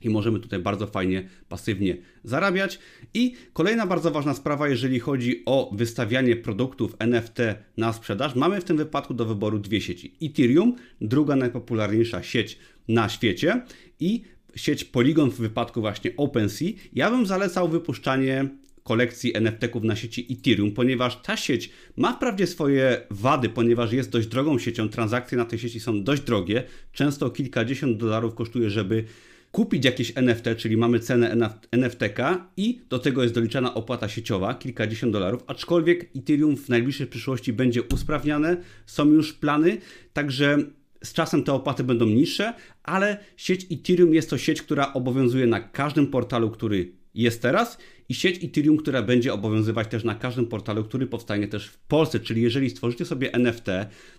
i 0.00 0.10
możemy 0.10 0.40
tutaj 0.40 0.58
bardzo 0.58 0.86
fajnie, 0.86 1.28
pasywnie 1.48 1.96
zarabiać. 2.24 2.78
I 3.14 3.34
kolejna 3.52 3.86
bardzo 3.86 4.10
ważna 4.10 4.34
sprawa, 4.34 4.68
jeżeli 4.68 5.00
chodzi 5.00 5.42
o 5.46 5.70
wystawianie 5.74 6.36
produktów 6.36 6.96
NFT 6.98 7.38
na 7.76 7.92
sprzedaż, 7.92 8.34
mamy 8.34 8.60
w 8.60 8.64
tym 8.64 8.76
wypadku 8.76 9.14
do 9.14 9.24
wyboru 9.24 9.58
dwie 9.58 9.80
sieci. 9.80 10.14
Ethereum, 10.22 10.76
druga 11.00 11.36
najpopularniejsza 11.36 12.22
sieć 12.22 12.58
na 12.88 13.08
świecie 13.08 13.62
i 14.00 14.22
sieć 14.56 14.84
Polygon 14.84 15.30
w 15.30 15.36
wypadku 15.36 15.80
właśnie 15.80 16.10
OpenSea. 16.16 16.72
Ja 16.92 17.10
bym 17.10 17.26
zalecał 17.26 17.68
wypuszczanie 17.68 18.48
kolekcji 18.84 19.36
NFT-ków 19.36 19.84
na 19.84 19.96
sieci 19.96 20.26
Ethereum, 20.30 20.72
ponieważ 20.72 21.22
ta 21.22 21.36
sieć 21.36 21.70
ma 21.96 22.12
wprawdzie 22.12 22.46
swoje 22.46 23.00
wady, 23.10 23.48
ponieważ 23.48 23.92
jest 23.92 24.10
dość 24.10 24.26
drogą 24.28 24.58
siecią, 24.58 24.88
transakcje 24.88 25.38
na 25.38 25.44
tej 25.44 25.58
sieci 25.58 25.80
są 25.80 26.02
dość 26.02 26.22
drogie, 26.22 26.62
często 26.92 27.30
kilkadziesiąt 27.30 27.96
dolarów 27.98 28.34
kosztuje, 28.34 28.70
żeby 28.70 29.04
kupić 29.54 29.84
jakieś 29.84 30.12
NFT, 30.16 30.44
czyli 30.56 30.76
mamy 30.76 31.00
cenę 31.00 31.50
NFTK 31.72 32.48
i 32.56 32.80
do 32.88 32.98
tego 32.98 33.22
jest 33.22 33.34
doliczana 33.34 33.74
opłata 33.74 34.08
sieciowa, 34.08 34.54
kilkadziesiąt 34.54 35.12
dolarów, 35.12 35.44
aczkolwiek 35.46 36.10
Ethereum 36.16 36.56
w 36.56 36.68
najbliższej 36.68 37.06
przyszłości 37.06 37.52
będzie 37.52 37.82
usprawniane, 37.82 38.56
są 38.86 39.06
już 39.06 39.32
plany, 39.32 39.78
także 40.12 40.58
z 41.04 41.12
czasem 41.12 41.42
te 41.42 41.52
opłaty 41.52 41.84
będą 41.84 42.06
niższe, 42.06 42.54
ale 42.82 43.18
sieć 43.36 43.66
Ethereum 43.72 44.14
jest 44.14 44.30
to 44.30 44.38
sieć, 44.38 44.62
która 44.62 44.92
obowiązuje 44.92 45.46
na 45.46 45.60
każdym 45.60 46.06
portalu, 46.06 46.50
który 46.50 46.92
jest 47.14 47.42
teraz 47.42 47.78
i 48.08 48.14
sieć 48.14 48.44
Ethereum, 48.44 48.76
która 48.76 49.02
będzie 49.02 49.32
obowiązywać 49.32 49.88
też 49.88 50.04
na 50.04 50.14
każdym 50.14 50.46
portalu, 50.46 50.84
który 50.84 51.06
powstanie 51.06 51.48
też 51.48 51.66
w 51.68 51.78
Polsce. 51.78 52.20
Czyli 52.20 52.42
jeżeli 52.42 52.70
stworzycie 52.70 53.04
sobie 53.04 53.32
NFT, 53.32 53.66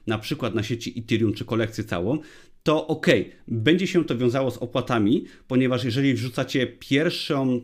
na 0.07 0.17
przykład 0.17 0.55
na 0.55 0.63
sieci 0.63 0.99
Ethereum 0.99 1.33
czy 1.33 1.45
kolekcję 1.45 1.83
całą, 1.83 2.19
to 2.65 2.87
ok, 2.87 3.07
będzie 3.47 3.87
się 3.87 4.05
to 4.05 4.17
wiązało 4.17 4.51
z 4.51 4.57
opłatami, 4.57 5.25
ponieważ 5.47 5.83
jeżeli 5.83 6.13
wrzucacie 6.13 6.67
pierwszą 6.67 7.61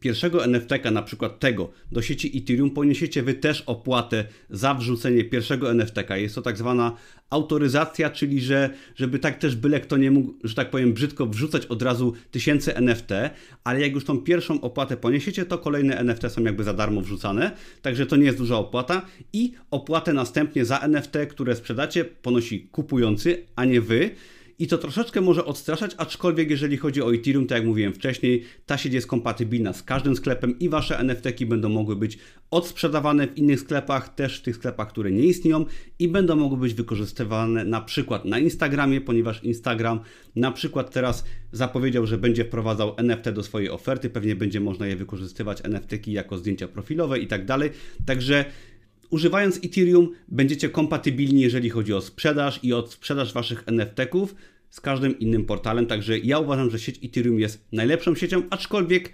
pierwszego 0.00 0.44
NFT-ka, 0.44 0.90
na 0.90 1.02
przykład 1.02 1.40
tego, 1.40 1.70
do 1.92 2.02
sieci 2.02 2.38
Ethereum, 2.38 2.70
poniesiecie 2.70 3.22
wy 3.22 3.34
też 3.34 3.62
opłatę 3.66 4.24
za 4.50 4.74
wrzucenie 4.74 5.24
pierwszego 5.24 5.70
NFT-ka. 5.70 6.16
Jest 6.16 6.34
to 6.34 6.42
tak 6.42 6.56
zwana 6.56 6.96
autoryzacja, 7.30 8.10
czyli 8.10 8.40
że, 8.40 8.70
żeby 8.96 9.18
tak 9.18 9.38
też 9.38 9.56
byle 9.56 9.80
kto 9.80 9.96
nie 9.96 10.10
mógł, 10.10 10.34
że 10.44 10.54
tak 10.54 10.70
powiem, 10.70 10.92
brzydko 10.92 11.26
wrzucać 11.26 11.66
od 11.66 11.82
razu 11.82 12.12
tysięcy 12.30 12.76
NFT, 12.76 13.10
ale 13.64 13.80
jak 13.80 13.92
już 13.92 14.04
tą 14.04 14.18
pierwszą 14.18 14.60
opłatę 14.60 14.96
poniesiecie, 14.96 15.44
to 15.44 15.58
kolejne 15.58 15.98
NFT 15.98 16.22
są 16.28 16.42
jakby 16.42 16.64
za 16.64 16.74
darmo 16.74 17.00
wrzucane, 17.00 17.50
także 17.82 18.06
to 18.06 18.16
nie 18.16 18.24
jest 18.24 18.38
duża 18.38 18.56
opłata 18.56 19.06
i 19.32 19.52
opłatę 19.70 20.12
następnie 20.12 20.64
za 20.64 20.78
NFT, 20.78 21.14
które 21.30 21.56
sprzedacie, 21.56 22.04
ponosi 22.04 22.68
kupujący, 22.72 23.46
a 23.56 23.64
nie 23.64 23.80
wy. 23.80 24.10
I 24.58 24.66
to 24.66 24.78
troszeczkę 24.78 25.20
może 25.20 25.44
odstraszać, 25.44 25.94
aczkolwiek 25.96 26.50
jeżeli 26.50 26.76
chodzi 26.76 27.02
o 27.02 27.14
Ethereum, 27.14 27.46
tak 27.46 27.58
jak 27.58 27.66
mówiłem 27.66 27.94
wcześniej, 27.94 28.44
ta 28.66 28.78
sieć 28.78 28.92
jest 28.92 29.06
kompatybilna 29.06 29.72
z 29.72 29.82
każdym 29.82 30.16
sklepem 30.16 30.58
i 30.58 30.68
wasze 30.68 30.98
NFT-ki 30.98 31.46
będą 31.46 31.68
mogły 31.68 31.96
być 31.96 32.18
odsprzedawane 32.50 33.26
w 33.26 33.38
innych 33.38 33.60
sklepach, 33.60 34.14
też 34.14 34.38
w 34.38 34.42
tych 34.42 34.56
sklepach, 34.56 34.88
które 34.88 35.10
nie 35.10 35.22
istnieją 35.22 35.64
i 35.98 36.08
będą 36.08 36.36
mogły 36.36 36.58
być 36.58 36.74
wykorzystywane 36.74 37.64
na 37.64 37.80
przykład 37.80 38.24
na 38.24 38.38
Instagramie, 38.38 39.00
ponieważ 39.00 39.44
Instagram 39.44 40.00
na 40.36 40.52
przykład 40.52 40.90
teraz 40.90 41.24
zapowiedział, 41.52 42.06
że 42.06 42.18
będzie 42.18 42.44
wprowadzał 42.44 42.94
NFT 42.96 43.30
do 43.30 43.42
swojej 43.42 43.70
oferty, 43.70 44.10
pewnie 44.10 44.36
będzie 44.36 44.60
można 44.60 44.86
je 44.86 44.96
wykorzystywać 44.96 45.60
NFT-ki 45.64 46.12
jako 46.12 46.38
zdjęcia 46.38 46.68
profilowe 46.68 47.18
i 47.18 47.26
tak 47.26 47.44
dalej. 47.44 47.70
Także 48.06 48.44
Używając 49.10 49.56
Ethereum 49.56 50.10
będziecie 50.28 50.68
kompatybilni, 50.68 51.40
jeżeli 51.40 51.70
chodzi 51.70 51.94
o 51.94 52.00
sprzedaż 52.00 52.60
i 52.62 52.72
o 52.72 52.86
sprzedaż 52.86 53.32
waszych 53.32 53.64
NFT-ków 53.66 54.34
z 54.70 54.80
każdym 54.80 55.18
innym 55.18 55.44
portalem. 55.44 55.86
Także 55.86 56.18
ja 56.18 56.38
uważam, 56.38 56.70
że 56.70 56.78
sieć 56.78 57.04
Ethereum 57.04 57.40
jest 57.40 57.64
najlepszą 57.72 58.14
siecią, 58.14 58.42
aczkolwiek 58.50 59.12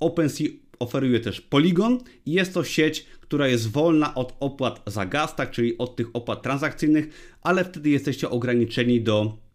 OpenSea 0.00 0.48
oferuje 0.78 1.20
też 1.20 1.40
Polygon 1.40 1.98
jest 2.26 2.54
to 2.54 2.64
sieć, 2.64 3.06
która 3.20 3.48
jest 3.48 3.70
wolna 3.70 4.14
od 4.14 4.36
opłat 4.40 4.82
za 4.86 5.06
gaz, 5.06 5.36
tak, 5.36 5.50
czyli 5.50 5.78
od 5.78 5.96
tych 5.96 6.06
opłat 6.12 6.42
transakcyjnych, 6.42 7.08
ale 7.42 7.64
wtedy 7.64 7.90
jesteście 7.90 8.30
ograniczeni 8.30 9.00
do 9.00 9.45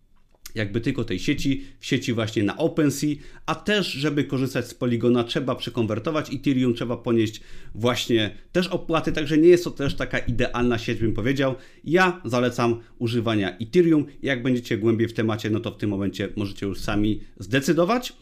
jakby 0.55 0.81
tylko 0.81 1.03
tej 1.03 1.19
sieci, 1.19 1.63
w 1.79 1.85
sieci 1.85 2.13
właśnie 2.13 2.43
na 2.43 2.57
OpenSea, 2.57 3.15
a 3.45 3.55
też, 3.55 3.91
żeby 3.91 4.23
korzystać 4.23 4.67
z 4.67 4.73
Polygona, 4.73 5.23
trzeba 5.23 5.55
przekonwertować 5.55 6.33
Ethereum, 6.33 6.73
trzeba 6.73 6.97
ponieść 6.97 7.41
właśnie 7.75 8.35
też 8.51 8.67
opłaty, 8.67 9.11
także 9.11 9.37
nie 9.37 9.49
jest 9.49 9.63
to 9.63 9.71
też 9.71 9.95
taka 9.95 10.17
idealna 10.19 10.77
sieć, 10.77 10.99
bym 10.99 11.13
powiedział. 11.13 11.55
Ja 11.83 12.21
zalecam 12.25 12.79
używania 12.99 13.57
Ethereum. 13.57 14.05
Jak 14.23 14.43
będziecie 14.43 14.77
głębiej 14.77 15.07
w 15.07 15.13
temacie, 15.13 15.49
no 15.49 15.59
to 15.59 15.71
w 15.71 15.77
tym 15.77 15.89
momencie 15.89 16.29
możecie 16.35 16.65
już 16.65 16.79
sami 16.79 17.21
zdecydować. 17.39 18.13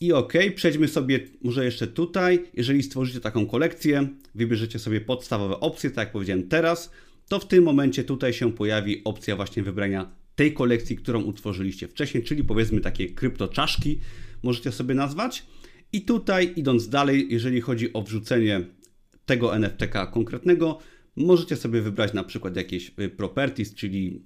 I 0.00 0.12
ok, 0.12 0.32
przejdźmy 0.54 0.88
sobie 0.88 1.20
może 1.42 1.64
jeszcze 1.64 1.86
tutaj. 1.86 2.44
Jeżeli 2.54 2.82
stworzycie 2.82 3.20
taką 3.20 3.46
kolekcję, 3.46 4.08
wybierzecie 4.34 4.78
sobie 4.78 5.00
podstawowe 5.00 5.60
opcje, 5.60 5.90
tak 5.90 5.98
jak 5.98 6.12
powiedziałem 6.12 6.48
teraz, 6.48 6.90
to 7.28 7.38
w 7.38 7.48
tym 7.48 7.64
momencie 7.64 8.04
tutaj 8.04 8.32
się 8.32 8.52
pojawi 8.52 9.04
opcja 9.04 9.36
właśnie 9.36 9.62
wybrania 9.62 10.23
tej 10.36 10.52
kolekcji, 10.52 10.96
którą 10.96 11.22
utworzyliście 11.22 11.88
wcześniej, 11.88 12.22
czyli 12.24 12.44
powiedzmy 12.44 12.80
takie 12.80 13.08
kryptoczaszki, 13.08 14.00
możecie 14.42 14.72
sobie 14.72 14.94
nazwać. 14.94 15.46
I 15.92 16.02
tutaj 16.02 16.52
idąc 16.56 16.88
dalej, 16.88 17.26
jeżeli 17.30 17.60
chodzi 17.60 17.92
o 17.92 18.02
wrzucenie 18.02 18.64
tego 19.26 19.56
NFTK 19.56 20.06
konkretnego, 20.06 20.78
możecie 21.16 21.56
sobie 21.56 21.80
wybrać 21.80 22.12
na 22.12 22.24
przykład 22.24 22.56
jakieś 22.56 22.92
y, 23.00 23.08
properties, 23.08 23.74
czyli 23.74 24.22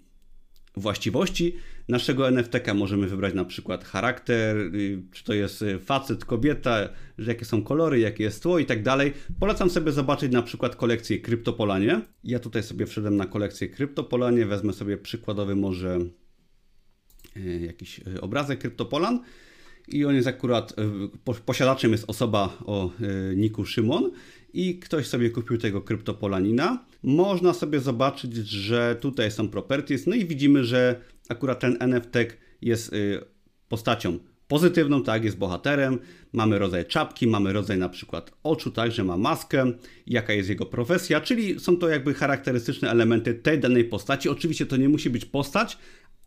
właściwości 0.79 1.57
naszego 1.89 2.29
NFTK. 2.29 2.75
Możemy 2.75 3.07
wybrać 3.07 3.35
na 3.35 3.45
przykład 3.45 3.85
charakter, 3.85 4.57
y, 4.57 5.03
czy 5.13 5.25
to 5.25 5.35
jest 5.35 5.63
y, 5.63 5.79
facet, 5.79 6.25
kobieta, 6.25 6.89
jakie 7.19 7.45
są 7.45 7.63
kolory, 7.63 8.01
jakie 8.01 8.25
jest 8.25 8.43
tło 8.43 8.59
i 8.59 8.67
tak 8.67 8.83
dalej. 8.83 9.13
Polecam 9.41 9.71
sobie 9.71 9.93
zobaczyć 9.93 10.33
na 10.33 10.43
przykład 10.43 10.77
kolekcję 10.77 11.19
Kryptopolanie. 11.19 12.01
Ja 12.25 12.39
tutaj 12.39 12.63
sobie 12.63 12.87
wszedłem 12.87 13.17
na 13.17 13.27
kolekcję 13.27 13.69
Kryptopolanie, 13.69 14.47
wezmę 14.47 14.73
sobie 14.73 14.97
przykładowy 14.97 15.57
może 15.57 15.99
y, 17.37 17.61
jakiś 17.67 18.01
obrazek 18.21 18.59
Kryptopolan 18.59 19.21
i 19.89 20.05
on 20.05 20.15
jest 20.15 20.29
akurat, 20.29 20.75
posiadaczem 21.47 21.93
jest 21.93 22.05
osoba 22.07 22.59
o 22.67 22.91
niku 23.37 23.65
Szymon 23.65 24.11
i 24.53 24.79
ktoś 24.79 25.07
sobie 25.07 25.31
kupił 25.31 25.59
tego 25.59 25.83
kryptopolanina. 25.83 26.85
Można 27.03 27.53
sobie 27.53 27.81
zobaczyć, 27.81 28.35
że 28.37 28.97
tutaj 29.01 29.31
są 29.31 29.49
properties, 29.49 30.07
no 30.07 30.15
i 30.15 30.27
widzimy, 30.27 30.65
że 30.65 31.01
akurat 31.29 31.61
ten 31.61 31.77
NFT 31.81 32.15
jest 32.63 32.93
y, 32.93 33.21
postacią 33.69 34.19
pozytywną, 34.49 35.03
tak, 35.03 35.25
jest 35.25 35.39
bohaterem, 35.39 35.99
mamy 36.33 36.59
rodzaj 36.59 36.87
czapki, 36.87 37.27
mamy 37.27 37.53
rodzaj 37.53 37.79
na 37.79 37.89
przykład 37.89 38.31
oczu, 38.43 38.71
tak, 38.71 38.93
że 38.93 39.05
ma 39.05 39.17
maskę, 39.17 39.73
jaka 40.07 40.33
jest 40.33 40.49
jego 40.49 40.67
profesja, 40.67 41.21
czyli 41.21 41.61
są 41.61 41.77
to 41.77 41.89
jakby 41.89 42.15
charakterystyczne 42.15 42.91
elementy 42.91 43.35
tej 43.35 43.59
danej 43.59 43.85
postaci. 43.85 44.29
Oczywiście 44.29 44.67
to 44.67 44.77
nie 44.77 44.89
musi 44.89 45.11
być 45.11 45.25
postać, 45.25 45.79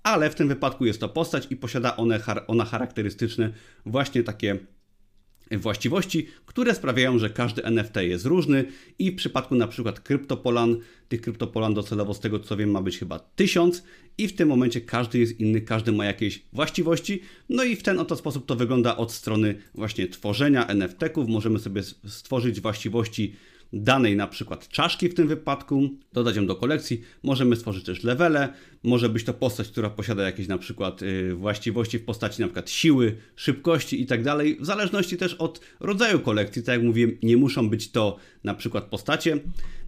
ale 0.03 0.29
w 0.29 0.35
tym 0.35 0.47
wypadku 0.47 0.85
jest 0.85 0.99
to 0.99 1.09
postać 1.09 1.47
i 1.49 1.55
posiada 1.55 1.97
ona 2.47 2.65
charakterystyczne 2.65 3.53
właśnie 3.85 4.23
takie 4.23 4.59
właściwości, 5.59 6.27
które 6.45 6.75
sprawiają, 6.75 7.19
że 7.19 7.29
każdy 7.29 7.63
NFT 7.63 7.95
jest 7.95 8.25
różny 8.25 8.65
i 8.99 9.11
w 9.11 9.15
przypadku 9.15 9.55
na 9.55 9.67
przykład 9.67 9.99
kryptopolan, 9.99 10.77
tych 11.09 11.21
kryptopolan 11.21 11.73
docelowo 11.73 12.13
z 12.13 12.19
tego 12.19 12.39
co 12.39 12.57
wiem 12.57 12.71
ma 12.71 12.81
być 12.81 12.99
chyba 12.99 13.19
tysiąc 13.19 13.83
i 14.17 14.27
w 14.27 14.35
tym 14.35 14.49
momencie 14.49 14.81
każdy 14.81 15.19
jest 15.19 15.39
inny, 15.39 15.61
każdy 15.61 15.91
ma 15.91 16.05
jakieś 16.05 16.41
właściwości, 16.53 17.21
no 17.49 17.63
i 17.63 17.75
w 17.75 17.83
ten 17.83 17.99
oto 17.99 18.15
sposób 18.15 18.45
to 18.45 18.55
wygląda 18.55 18.97
od 18.97 19.11
strony 19.11 19.55
właśnie 19.75 20.07
tworzenia 20.07 20.67
NFT-ków, 20.67 21.27
możemy 21.27 21.59
sobie 21.59 21.83
stworzyć 22.07 22.61
właściwości 22.61 23.35
danej 23.73 24.15
na 24.15 24.27
przykład 24.27 24.67
czaszki 24.67 25.09
w 25.09 25.13
tym 25.13 25.27
wypadku, 25.27 25.89
dodać 26.13 26.35
ją 26.35 26.47
do 26.47 26.55
kolekcji. 26.55 27.01
Możemy 27.23 27.55
stworzyć 27.55 27.85
też 27.85 28.03
levele, 28.03 28.53
może 28.83 29.09
być 29.09 29.23
to 29.23 29.33
postać, 29.33 29.67
która 29.67 29.89
posiada 29.89 30.23
jakieś 30.23 30.47
na 30.47 30.57
przykład 30.57 31.01
y, 31.01 31.35
właściwości 31.35 31.99
w 31.99 32.05
postaci 32.05 32.41
na 32.41 32.47
przykład 32.47 32.69
siły, 32.69 33.15
szybkości 33.35 34.01
i 34.01 34.05
tak 34.05 34.23
dalej, 34.23 34.57
w 34.59 34.65
zależności 34.65 35.17
też 35.17 35.33
od 35.33 35.61
rodzaju 35.79 36.19
kolekcji. 36.19 36.63
Tak 36.63 36.75
jak 36.75 36.83
mówiłem, 36.83 37.17
nie 37.23 37.37
muszą 37.37 37.69
być 37.69 37.91
to 37.91 38.17
na 38.43 38.53
przykład 38.53 38.83
postacie. 38.83 39.39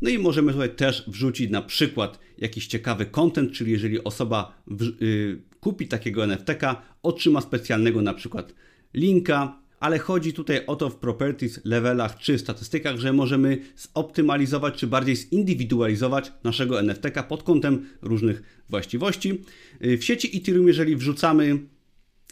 No 0.01 0.09
i 0.09 0.17
możemy 0.17 0.53
tutaj 0.53 0.69
też 0.69 1.03
wrzucić 1.07 1.51
na 1.51 1.61
przykład 1.61 2.19
jakiś 2.37 2.67
ciekawy 2.67 3.05
content, 3.05 3.51
czyli 3.51 3.71
jeżeli 3.71 4.03
osoba 4.03 4.53
w, 4.67 5.03
y, 5.03 5.41
kupi 5.59 5.87
takiego 5.87 6.23
NFT-ka, 6.23 6.81
otrzyma 7.03 7.41
specjalnego 7.41 8.01
na 8.01 8.13
przykład 8.13 8.53
linka 8.93 9.62
ale 9.83 9.99
chodzi 9.99 10.33
tutaj 10.33 10.65
o 10.65 10.75
to 10.75 10.89
w 10.89 10.95
properties, 10.95 11.59
levelach 11.65 12.17
czy 12.17 12.39
statystykach, 12.39 12.97
że 12.97 13.13
możemy 13.13 13.57
zoptymalizować 13.75 14.75
czy 14.75 14.87
bardziej 14.87 15.15
zindywidualizować 15.15 16.31
naszego 16.43 16.79
NFTK 16.79 17.23
pod 17.23 17.43
kątem 17.43 17.85
różnych 18.01 18.63
właściwości. 18.69 19.41
W 19.81 20.03
sieci 20.03 20.37
Ethereum, 20.37 20.67
jeżeli 20.67 20.95
wrzucamy 20.95 21.59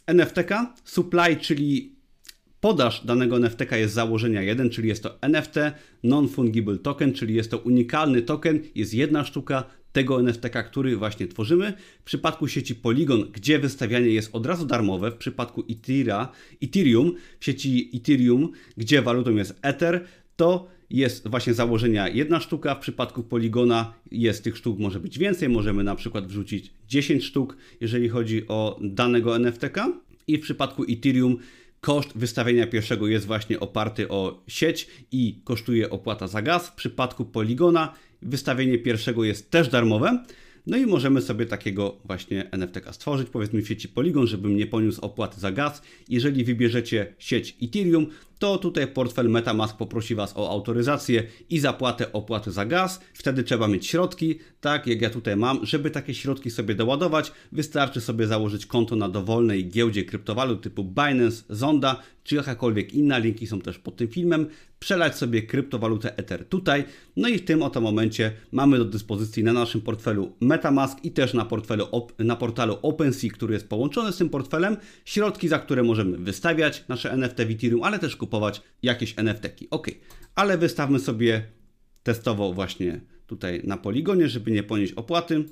NFTK, 0.07 0.73
supply, 0.85 1.35
czyli 1.41 1.95
Podaż 2.59 3.05
danego 3.05 3.39
NFTK 3.39 3.77
jest 3.77 3.93
założenia 3.93 4.41
1, 4.41 4.69
czyli 4.69 4.89
jest 4.89 5.03
to 5.03 5.21
NFT 5.21 5.55
Non-Fungible 6.03 6.77
Token, 6.77 7.13
czyli 7.13 7.35
jest 7.35 7.51
to 7.51 7.57
unikalny 7.57 8.21
token, 8.21 8.59
jest 8.75 8.93
jedna 8.93 9.25
sztuka 9.25 9.63
tego 9.91 10.19
NFTK, 10.19 10.63
który 10.63 10.97
właśnie 10.97 11.27
tworzymy. 11.27 11.73
W 12.01 12.03
przypadku 12.03 12.47
sieci 12.47 12.75
Polygon, 12.75 13.31
gdzie 13.31 13.59
wystawianie 13.59 14.09
jest 14.09 14.35
od 14.35 14.45
razu 14.45 14.65
darmowe, 14.65 15.11
w 15.11 15.15
przypadku 15.15 15.63
Ethera, 15.69 16.31
Ethereum, 16.63 17.15
w 17.39 17.45
sieci 17.45 17.91
Ethereum, 17.95 18.51
gdzie 18.77 19.01
walutą 19.01 19.35
jest 19.35 19.59
Ether, 19.61 20.05
to 20.35 20.67
jest 20.89 21.27
właśnie 21.27 21.53
założenia 21.53 22.09
jedna 22.09 22.39
sztuka. 22.39 22.75
W 22.75 22.79
przypadku 22.79 23.23
Poligona 23.23 23.93
jest 24.11 24.43
tych 24.43 24.57
sztuk 24.57 24.79
może 24.79 24.99
być 24.99 25.19
więcej. 25.19 25.49
Możemy 25.49 25.83
na 25.83 25.95
przykład 25.95 26.27
wrzucić 26.27 26.71
10 26.87 27.23
sztuk, 27.23 27.57
jeżeli 27.81 28.09
chodzi 28.09 28.47
o 28.47 28.79
danego 28.81 29.35
NFTK. 29.39 29.93
I 30.27 30.37
w 30.37 30.41
przypadku 30.41 30.83
Ethereum 30.89 31.37
Koszt 31.81 32.17
wystawienia 32.17 32.67
pierwszego 32.67 33.07
jest 33.07 33.25
właśnie 33.25 33.59
oparty 33.59 34.09
o 34.09 34.43
sieć 34.47 34.87
i 35.11 35.41
kosztuje 35.43 35.89
opłata 35.89 36.27
za 36.27 36.41
gaz. 36.41 36.67
W 36.67 36.75
przypadku 36.75 37.25
Poligona 37.25 37.93
wystawienie 38.21 38.77
pierwszego 38.77 39.23
jest 39.23 39.51
też 39.51 39.69
darmowe. 39.69 40.23
No 40.67 40.77
i 40.77 40.85
możemy 40.85 41.21
sobie 41.21 41.45
takiego 41.45 41.97
właśnie 42.05 42.51
NFTK 42.51 42.93
stworzyć, 42.93 43.29
powiedzmy 43.29 43.61
w 43.61 43.67
sieci 43.67 43.89
Polygon, 43.89 44.27
żebym 44.27 44.57
nie 44.57 44.67
poniósł 44.67 45.01
opłaty 45.01 45.39
za 45.39 45.51
gaz. 45.51 45.81
Jeżeli 46.09 46.43
wybierzecie 46.43 47.13
sieć 47.19 47.57
Ethereum, 47.63 48.07
to 48.41 48.57
tutaj 48.57 48.87
portfel 48.87 49.29
MetaMask 49.29 49.77
poprosi 49.77 50.15
Was 50.15 50.33
o 50.37 50.49
autoryzację 50.49 51.23
i 51.49 51.59
zapłatę 51.59 52.13
opłaty 52.13 52.51
za 52.51 52.65
gaz. 52.65 52.99
Wtedy 53.13 53.43
trzeba 53.43 53.67
mieć 53.67 53.87
środki, 53.87 54.39
tak 54.61 54.87
jak 54.87 55.01
ja 55.01 55.09
tutaj 55.09 55.35
mam. 55.35 55.65
Żeby 55.65 55.91
takie 55.91 56.13
środki 56.13 56.51
sobie 56.51 56.75
doładować, 56.75 57.31
wystarczy 57.51 58.01
sobie 58.01 58.27
założyć 58.27 58.65
konto 58.65 58.95
na 58.95 59.09
dowolnej 59.09 59.69
giełdzie 59.69 60.03
kryptowalut 60.03 60.61
typu 60.61 60.83
Binance, 60.83 61.43
Zonda 61.49 62.01
czy 62.23 62.35
jakakolwiek 62.35 62.93
inna. 62.93 63.17
Linki 63.17 63.47
są 63.47 63.61
też 63.61 63.79
pod 63.79 63.95
tym 63.95 64.07
filmem. 64.07 64.47
Przelać 64.79 65.17
sobie 65.17 65.41
kryptowalutę 65.41 66.17
Ether 66.17 66.45
tutaj. 66.45 66.83
No 67.15 67.27
i 67.27 67.37
w 67.37 67.45
tym 67.45 67.63
oto 67.63 67.81
momencie 67.81 68.31
mamy 68.51 68.77
do 68.77 68.85
dyspozycji 68.85 69.43
na 69.43 69.53
naszym 69.53 69.81
portfelu 69.81 70.31
MetaMask 70.39 71.05
i 71.05 71.11
też 71.11 71.33
na, 71.33 71.45
portfelu, 71.45 71.87
na 72.19 72.35
portalu 72.35 72.77
OpenSea, 72.81 73.29
który 73.29 73.53
jest 73.53 73.69
połączony 73.69 74.11
z 74.11 74.17
tym 74.17 74.29
portfelem, 74.29 74.77
środki, 75.05 75.47
za 75.47 75.59
które 75.59 75.83
możemy 75.83 76.17
wystawiać 76.17 76.83
nasze 76.87 77.11
NFT 77.11 77.37
w 77.37 77.51
Ethereum, 77.51 77.83
ale 77.83 77.99
też 77.99 78.15
kupować 78.15 78.30
kupować 78.31 78.61
jakieś 78.83 79.13
NFT-ki. 79.17 79.67
Ok, 79.69 79.87
ale 80.35 80.57
wystawmy 80.57 80.99
sobie 80.99 81.43
testowo 82.03 82.53
właśnie 82.53 83.01
tutaj 83.27 83.61
na 83.63 83.77
poligonie, 83.77 84.29
żeby 84.29 84.51
nie 84.51 84.63
ponieść 84.63 84.93
opłaty. 84.93 85.45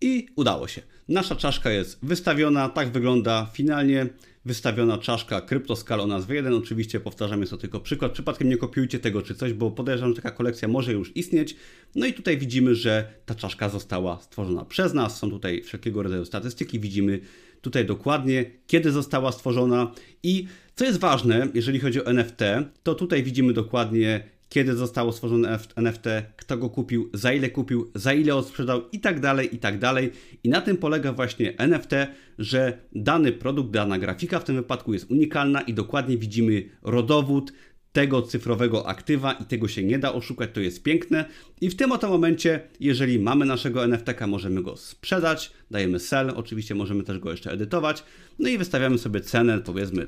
I 0.00 0.26
udało 0.36 0.68
się. 0.68 0.82
Nasza 1.08 1.36
czaszka 1.36 1.70
jest 1.70 1.98
wystawiona, 2.02 2.68
tak 2.68 2.92
wygląda 2.92 3.50
finalnie 3.52 4.06
wystawiona 4.44 4.98
czaszka 4.98 5.40
CryptoScal 5.40 6.00
o 6.00 6.06
nazwie 6.06 6.34
1. 6.34 6.54
Oczywiście 6.54 7.00
powtarzam, 7.00 7.40
jest 7.40 7.50
to 7.50 7.58
tylko 7.58 7.80
przykład. 7.80 8.12
Przypadkiem 8.12 8.48
nie 8.48 8.56
kopiujcie 8.56 8.98
tego 8.98 9.22
czy 9.22 9.34
coś, 9.34 9.52
bo 9.52 9.70
podejrzewam, 9.70 10.10
że 10.10 10.22
taka 10.22 10.30
kolekcja 10.36 10.68
może 10.68 10.92
już 10.92 11.16
istnieć. 11.16 11.56
No 11.94 12.06
i 12.06 12.12
tutaj 12.12 12.38
widzimy, 12.38 12.74
że 12.74 13.12
ta 13.26 13.34
czaszka 13.34 13.68
została 13.68 14.20
stworzona 14.20 14.64
przez 14.64 14.94
nas. 14.94 15.18
Są 15.18 15.30
tutaj 15.30 15.62
wszelkiego 15.62 16.02
rodzaju 16.02 16.24
statystyki. 16.24 16.80
Widzimy 16.80 17.20
tutaj 17.60 17.86
dokładnie, 17.86 18.50
kiedy 18.66 18.92
została 18.92 19.32
stworzona 19.32 19.92
i 20.22 20.46
co 20.76 20.84
jest 20.84 21.00
ważne, 21.00 21.48
jeżeli 21.54 21.80
chodzi 21.80 22.04
o 22.04 22.06
NFT, 22.06 22.38
to 22.82 22.94
tutaj 22.94 23.22
widzimy 23.22 23.52
dokładnie, 23.52 24.24
kiedy 24.50 24.74
zostało 24.76 25.12
stworzone 25.12 25.58
NFT, 25.76 26.04
kto 26.36 26.56
go 26.56 26.70
kupił, 26.70 27.10
za 27.14 27.32
ile 27.32 27.50
kupił, 27.50 27.90
za 27.94 28.12
ile 28.12 28.34
odsprzedał 28.34 28.82
i 28.92 29.00
tak 29.00 29.20
dalej, 29.20 29.54
i 29.54 29.58
tak 29.58 29.78
dalej. 29.78 30.12
I 30.44 30.48
na 30.48 30.60
tym 30.60 30.76
polega 30.76 31.12
właśnie 31.12 31.58
NFT, 31.58 31.90
że 32.38 32.78
dany 32.92 33.32
produkt, 33.32 33.70
dana 33.70 33.98
grafika 33.98 34.38
w 34.38 34.44
tym 34.44 34.56
wypadku 34.56 34.92
jest 34.92 35.10
unikalna 35.10 35.60
i 35.60 35.74
dokładnie 35.74 36.18
widzimy 36.18 36.64
rodowód, 36.82 37.52
tego 37.92 38.22
cyfrowego 38.22 38.88
aktywa 38.88 39.32
i 39.32 39.44
tego 39.44 39.68
się 39.68 39.84
nie 39.84 39.98
da 39.98 40.12
oszukać, 40.12 40.50
to 40.52 40.60
jest 40.60 40.82
piękne. 40.82 41.24
I 41.60 41.70
w 41.70 41.76
tym 41.76 41.92
oto 41.92 42.08
momencie, 42.08 42.60
jeżeli 42.80 43.18
mamy 43.18 43.46
naszego 43.46 43.84
NFTK, 43.84 44.26
możemy 44.26 44.62
go 44.62 44.76
sprzedać, 44.76 45.52
dajemy 45.70 45.98
sell, 45.98 46.32
oczywiście 46.36 46.74
możemy 46.74 47.02
też 47.02 47.18
go 47.18 47.30
jeszcze 47.30 47.52
edytować, 47.52 48.04
no 48.38 48.48
i 48.48 48.58
wystawiamy 48.58 48.98
sobie 48.98 49.20
cenę, 49.20 49.58
powiedzmy 49.58 50.06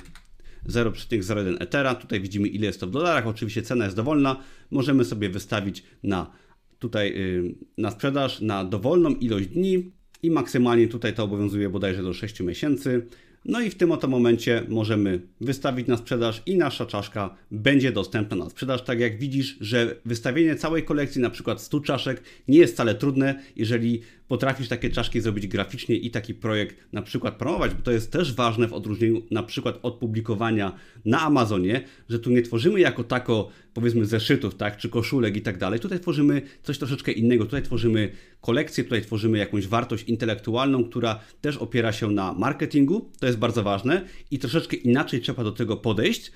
0,01 0.68 1.56
Ethera. 1.60 1.94
Tutaj 1.94 2.20
widzimy 2.20 2.48
ile 2.48 2.66
jest 2.66 2.80
to 2.80 2.86
w 2.86 2.90
dolarach. 2.90 3.26
Oczywiście 3.26 3.62
cena 3.62 3.84
jest 3.84 3.96
dowolna. 3.96 4.36
Możemy 4.70 5.04
sobie 5.04 5.30
wystawić 5.30 5.84
na 6.02 6.30
tutaj 6.78 7.14
yy, 7.14 7.54
na 7.78 7.90
sprzedaż 7.90 8.40
na 8.40 8.64
dowolną 8.64 9.10
ilość 9.10 9.48
dni 9.48 9.92
i 10.22 10.30
maksymalnie 10.30 10.88
tutaj 10.88 11.14
to 11.14 11.24
obowiązuje 11.24 11.70
bodajże 11.70 12.02
do 12.02 12.12
6 12.12 12.40
miesięcy. 12.40 13.06
No 13.44 13.60
i 13.60 13.70
w 13.70 13.74
tym 13.74 13.92
oto 13.92 14.08
momencie 14.08 14.62
możemy 14.68 15.20
wystawić 15.40 15.88
na 15.88 15.96
sprzedaż 15.96 16.42
i 16.46 16.56
nasza 16.56 16.86
czaszka 16.86 17.36
będzie 17.50 17.92
dostępna 17.92 18.36
na 18.36 18.50
sprzedaż. 18.50 18.82
Tak 18.82 19.00
jak 19.00 19.18
widzisz, 19.18 19.56
że 19.60 19.96
wystawienie 20.04 20.56
całej 20.56 20.82
kolekcji, 20.82 21.20
na 21.20 21.30
przykład 21.30 21.62
100 21.62 21.80
czaszek, 21.80 22.22
nie 22.48 22.58
jest 22.58 22.74
wcale 22.74 22.94
trudne, 22.94 23.42
jeżeli 23.56 24.00
potrafisz 24.28 24.68
takie 24.68 24.90
czaszki 24.90 25.20
zrobić 25.20 25.46
graficznie 25.46 25.96
i 25.96 26.10
taki 26.10 26.34
projekt 26.34 26.76
na 26.92 27.02
przykład 27.02 27.36
promować, 27.36 27.74
bo 27.74 27.82
to 27.82 27.92
jest 27.92 28.12
też 28.12 28.34
ważne 28.34 28.68
w 28.68 28.72
odróżnieniu 28.72 29.22
na 29.30 29.42
przykład 29.42 29.78
od 29.82 29.94
publikowania 29.94 30.72
na 31.04 31.20
Amazonie, 31.20 31.84
że 32.08 32.18
tu 32.18 32.30
nie 32.30 32.42
tworzymy 32.42 32.80
jako 32.80 33.04
tako 33.04 33.48
powiedzmy 33.74 34.06
zeszytów, 34.06 34.54
tak, 34.54 34.76
czy 34.76 34.88
koszulek 34.88 35.36
i 35.36 35.42
tak 35.42 35.58
dalej. 35.58 35.80
Tutaj 35.80 36.00
tworzymy 36.00 36.42
coś 36.62 36.78
troszeczkę 36.78 37.12
innego. 37.12 37.44
Tutaj 37.44 37.62
tworzymy 37.62 38.12
kolekcję, 38.42 38.84
tutaj 38.84 39.02
tworzymy 39.02 39.38
jakąś 39.38 39.66
wartość 39.66 40.04
intelektualną, 40.04 40.84
która 40.84 41.20
też 41.40 41.56
opiera 41.56 41.92
się 41.92 42.10
na 42.10 42.32
marketingu. 42.32 43.10
To 43.20 43.26
jest 43.26 43.38
bardzo 43.38 43.62
ważne 43.62 44.04
i 44.30 44.38
troszeczkę 44.38 44.76
inaczej 44.76 45.20
trzeba 45.20 45.44
do 45.44 45.52
tego 45.52 45.76
podejść 45.76 46.32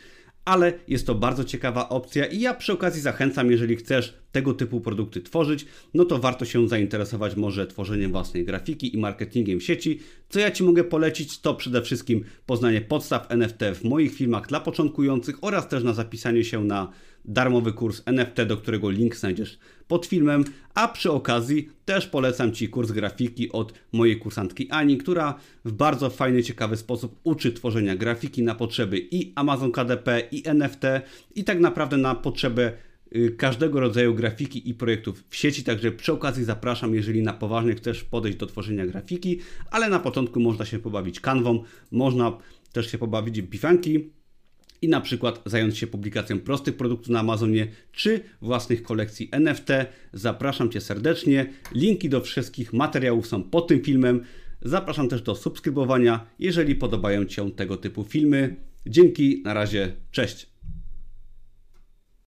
ale 0.46 0.72
jest 0.88 1.06
to 1.06 1.14
bardzo 1.14 1.44
ciekawa 1.44 1.88
opcja 1.88 2.26
i 2.26 2.40
ja 2.40 2.54
przy 2.54 2.72
okazji 2.72 3.00
zachęcam, 3.00 3.50
jeżeli 3.50 3.76
chcesz 3.76 4.14
tego 4.32 4.54
typu 4.54 4.80
produkty 4.80 5.20
tworzyć, 5.20 5.66
no 5.94 6.04
to 6.04 6.18
warto 6.18 6.44
się 6.44 6.68
zainteresować 6.68 7.36
może 7.36 7.66
tworzeniem 7.66 8.12
własnej 8.12 8.44
grafiki 8.44 8.94
i 8.94 8.98
marketingiem 8.98 9.60
sieci. 9.60 10.00
Co 10.28 10.40
ja 10.40 10.50
Ci 10.50 10.64
mogę 10.64 10.84
polecić, 10.84 11.38
to 11.38 11.54
przede 11.54 11.82
wszystkim 11.82 12.24
poznanie 12.46 12.80
podstaw 12.80 13.30
NFT 13.30 13.60
w 13.74 13.84
moich 13.84 14.14
filmach 14.14 14.46
dla 14.46 14.60
początkujących 14.60 15.36
oraz 15.40 15.68
też 15.68 15.84
na 15.84 15.94
zapisanie 15.94 16.44
się 16.44 16.64
na 16.64 16.92
darmowy 17.28 17.72
kurs 17.72 18.02
NFT, 18.06 18.42
do 18.42 18.56
którego 18.56 18.90
link 18.90 19.16
znajdziesz 19.16 19.58
pod 19.88 20.06
filmem, 20.06 20.44
a 20.74 20.88
przy 20.88 21.10
okazji 21.12 21.68
też 21.84 22.06
polecam 22.06 22.52
Ci 22.52 22.68
kurs 22.68 22.90
grafiki 22.90 23.52
od 23.52 23.72
mojej 23.92 24.18
kursantki 24.18 24.70
Ani, 24.70 24.98
która 24.98 25.34
w 25.64 25.72
bardzo 25.72 26.10
fajny, 26.10 26.42
ciekawy 26.42 26.76
sposób 26.76 27.20
uczy 27.24 27.52
tworzenia 27.52 27.96
grafiki 27.96 28.42
na 28.42 28.54
potrzeby 28.54 28.98
i 29.10 29.32
Amazon 29.34 29.72
KDP, 29.72 30.22
i 30.30 30.42
NFT, 30.48 30.82
i 31.34 31.44
tak 31.44 31.60
naprawdę 31.60 31.96
na 31.96 32.14
potrzeby 32.14 32.72
y, 33.16 33.30
każdego 33.30 33.80
rodzaju 33.80 34.14
grafiki 34.14 34.70
i 34.70 34.74
projektów 34.74 35.24
w 35.28 35.36
sieci, 35.36 35.64
także 35.64 35.92
przy 35.92 36.12
okazji 36.12 36.44
zapraszam, 36.44 36.94
jeżeli 36.94 37.22
na 37.22 37.32
poważnie 37.32 37.74
chcesz 37.74 38.04
podejść 38.04 38.38
do 38.38 38.46
tworzenia 38.46 38.86
grafiki, 38.86 39.40
ale 39.70 39.88
na 39.88 39.98
początku 39.98 40.40
można 40.40 40.64
się 40.64 40.78
pobawić 40.78 41.20
kanwą, 41.20 41.64
można 41.90 42.38
też 42.72 42.90
się 42.90 42.98
pobawić 42.98 43.42
bifanki, 43.42 44.10
i 44.86 44.88
na 44.88 45.00
przykład 45.00 45.42
zająć 45.46 45.78
się 45.78 45.86
publikacją 45.86 46.40
prostych 46.40 46.76
produktów 46.76 47.08
na 47.08 47.20
Amazonie 47.20 47.66
czy 47.92 48.20
własnych 48.42 48.82
kolekcji 48.82 49.28
NFT. 49.32 49.68
Zapraszam 50.12 50.70
Cię 50.70 50.80
serdecznie. 50.80 51.46
Linki 51.74 52.08
do 52.08 52.20
wszystkich 52.20 52.72
materiałów 52.72 53.26
są 53.26 53.42
pod 53.42 53.66
tym 53.66 53.80
filmem. 53.80 54.22
Zapraszam 54.62 55.08
też 55.08 55.22
do 55.22 55.34
subskrybowania, 55.34 56.26
jeżeli 56.38 56.74
podobają 56.74 57.24
Ci 57.24 57.34
się 57.34 57.50
tego 57.50 57.76
typu 57.76 58.04
filmy. 58.04 58.56
Dzięki, 58.86 59.42
na 59.44 59.54
razie, 59.54 59.92
cześć. 60.10 60.55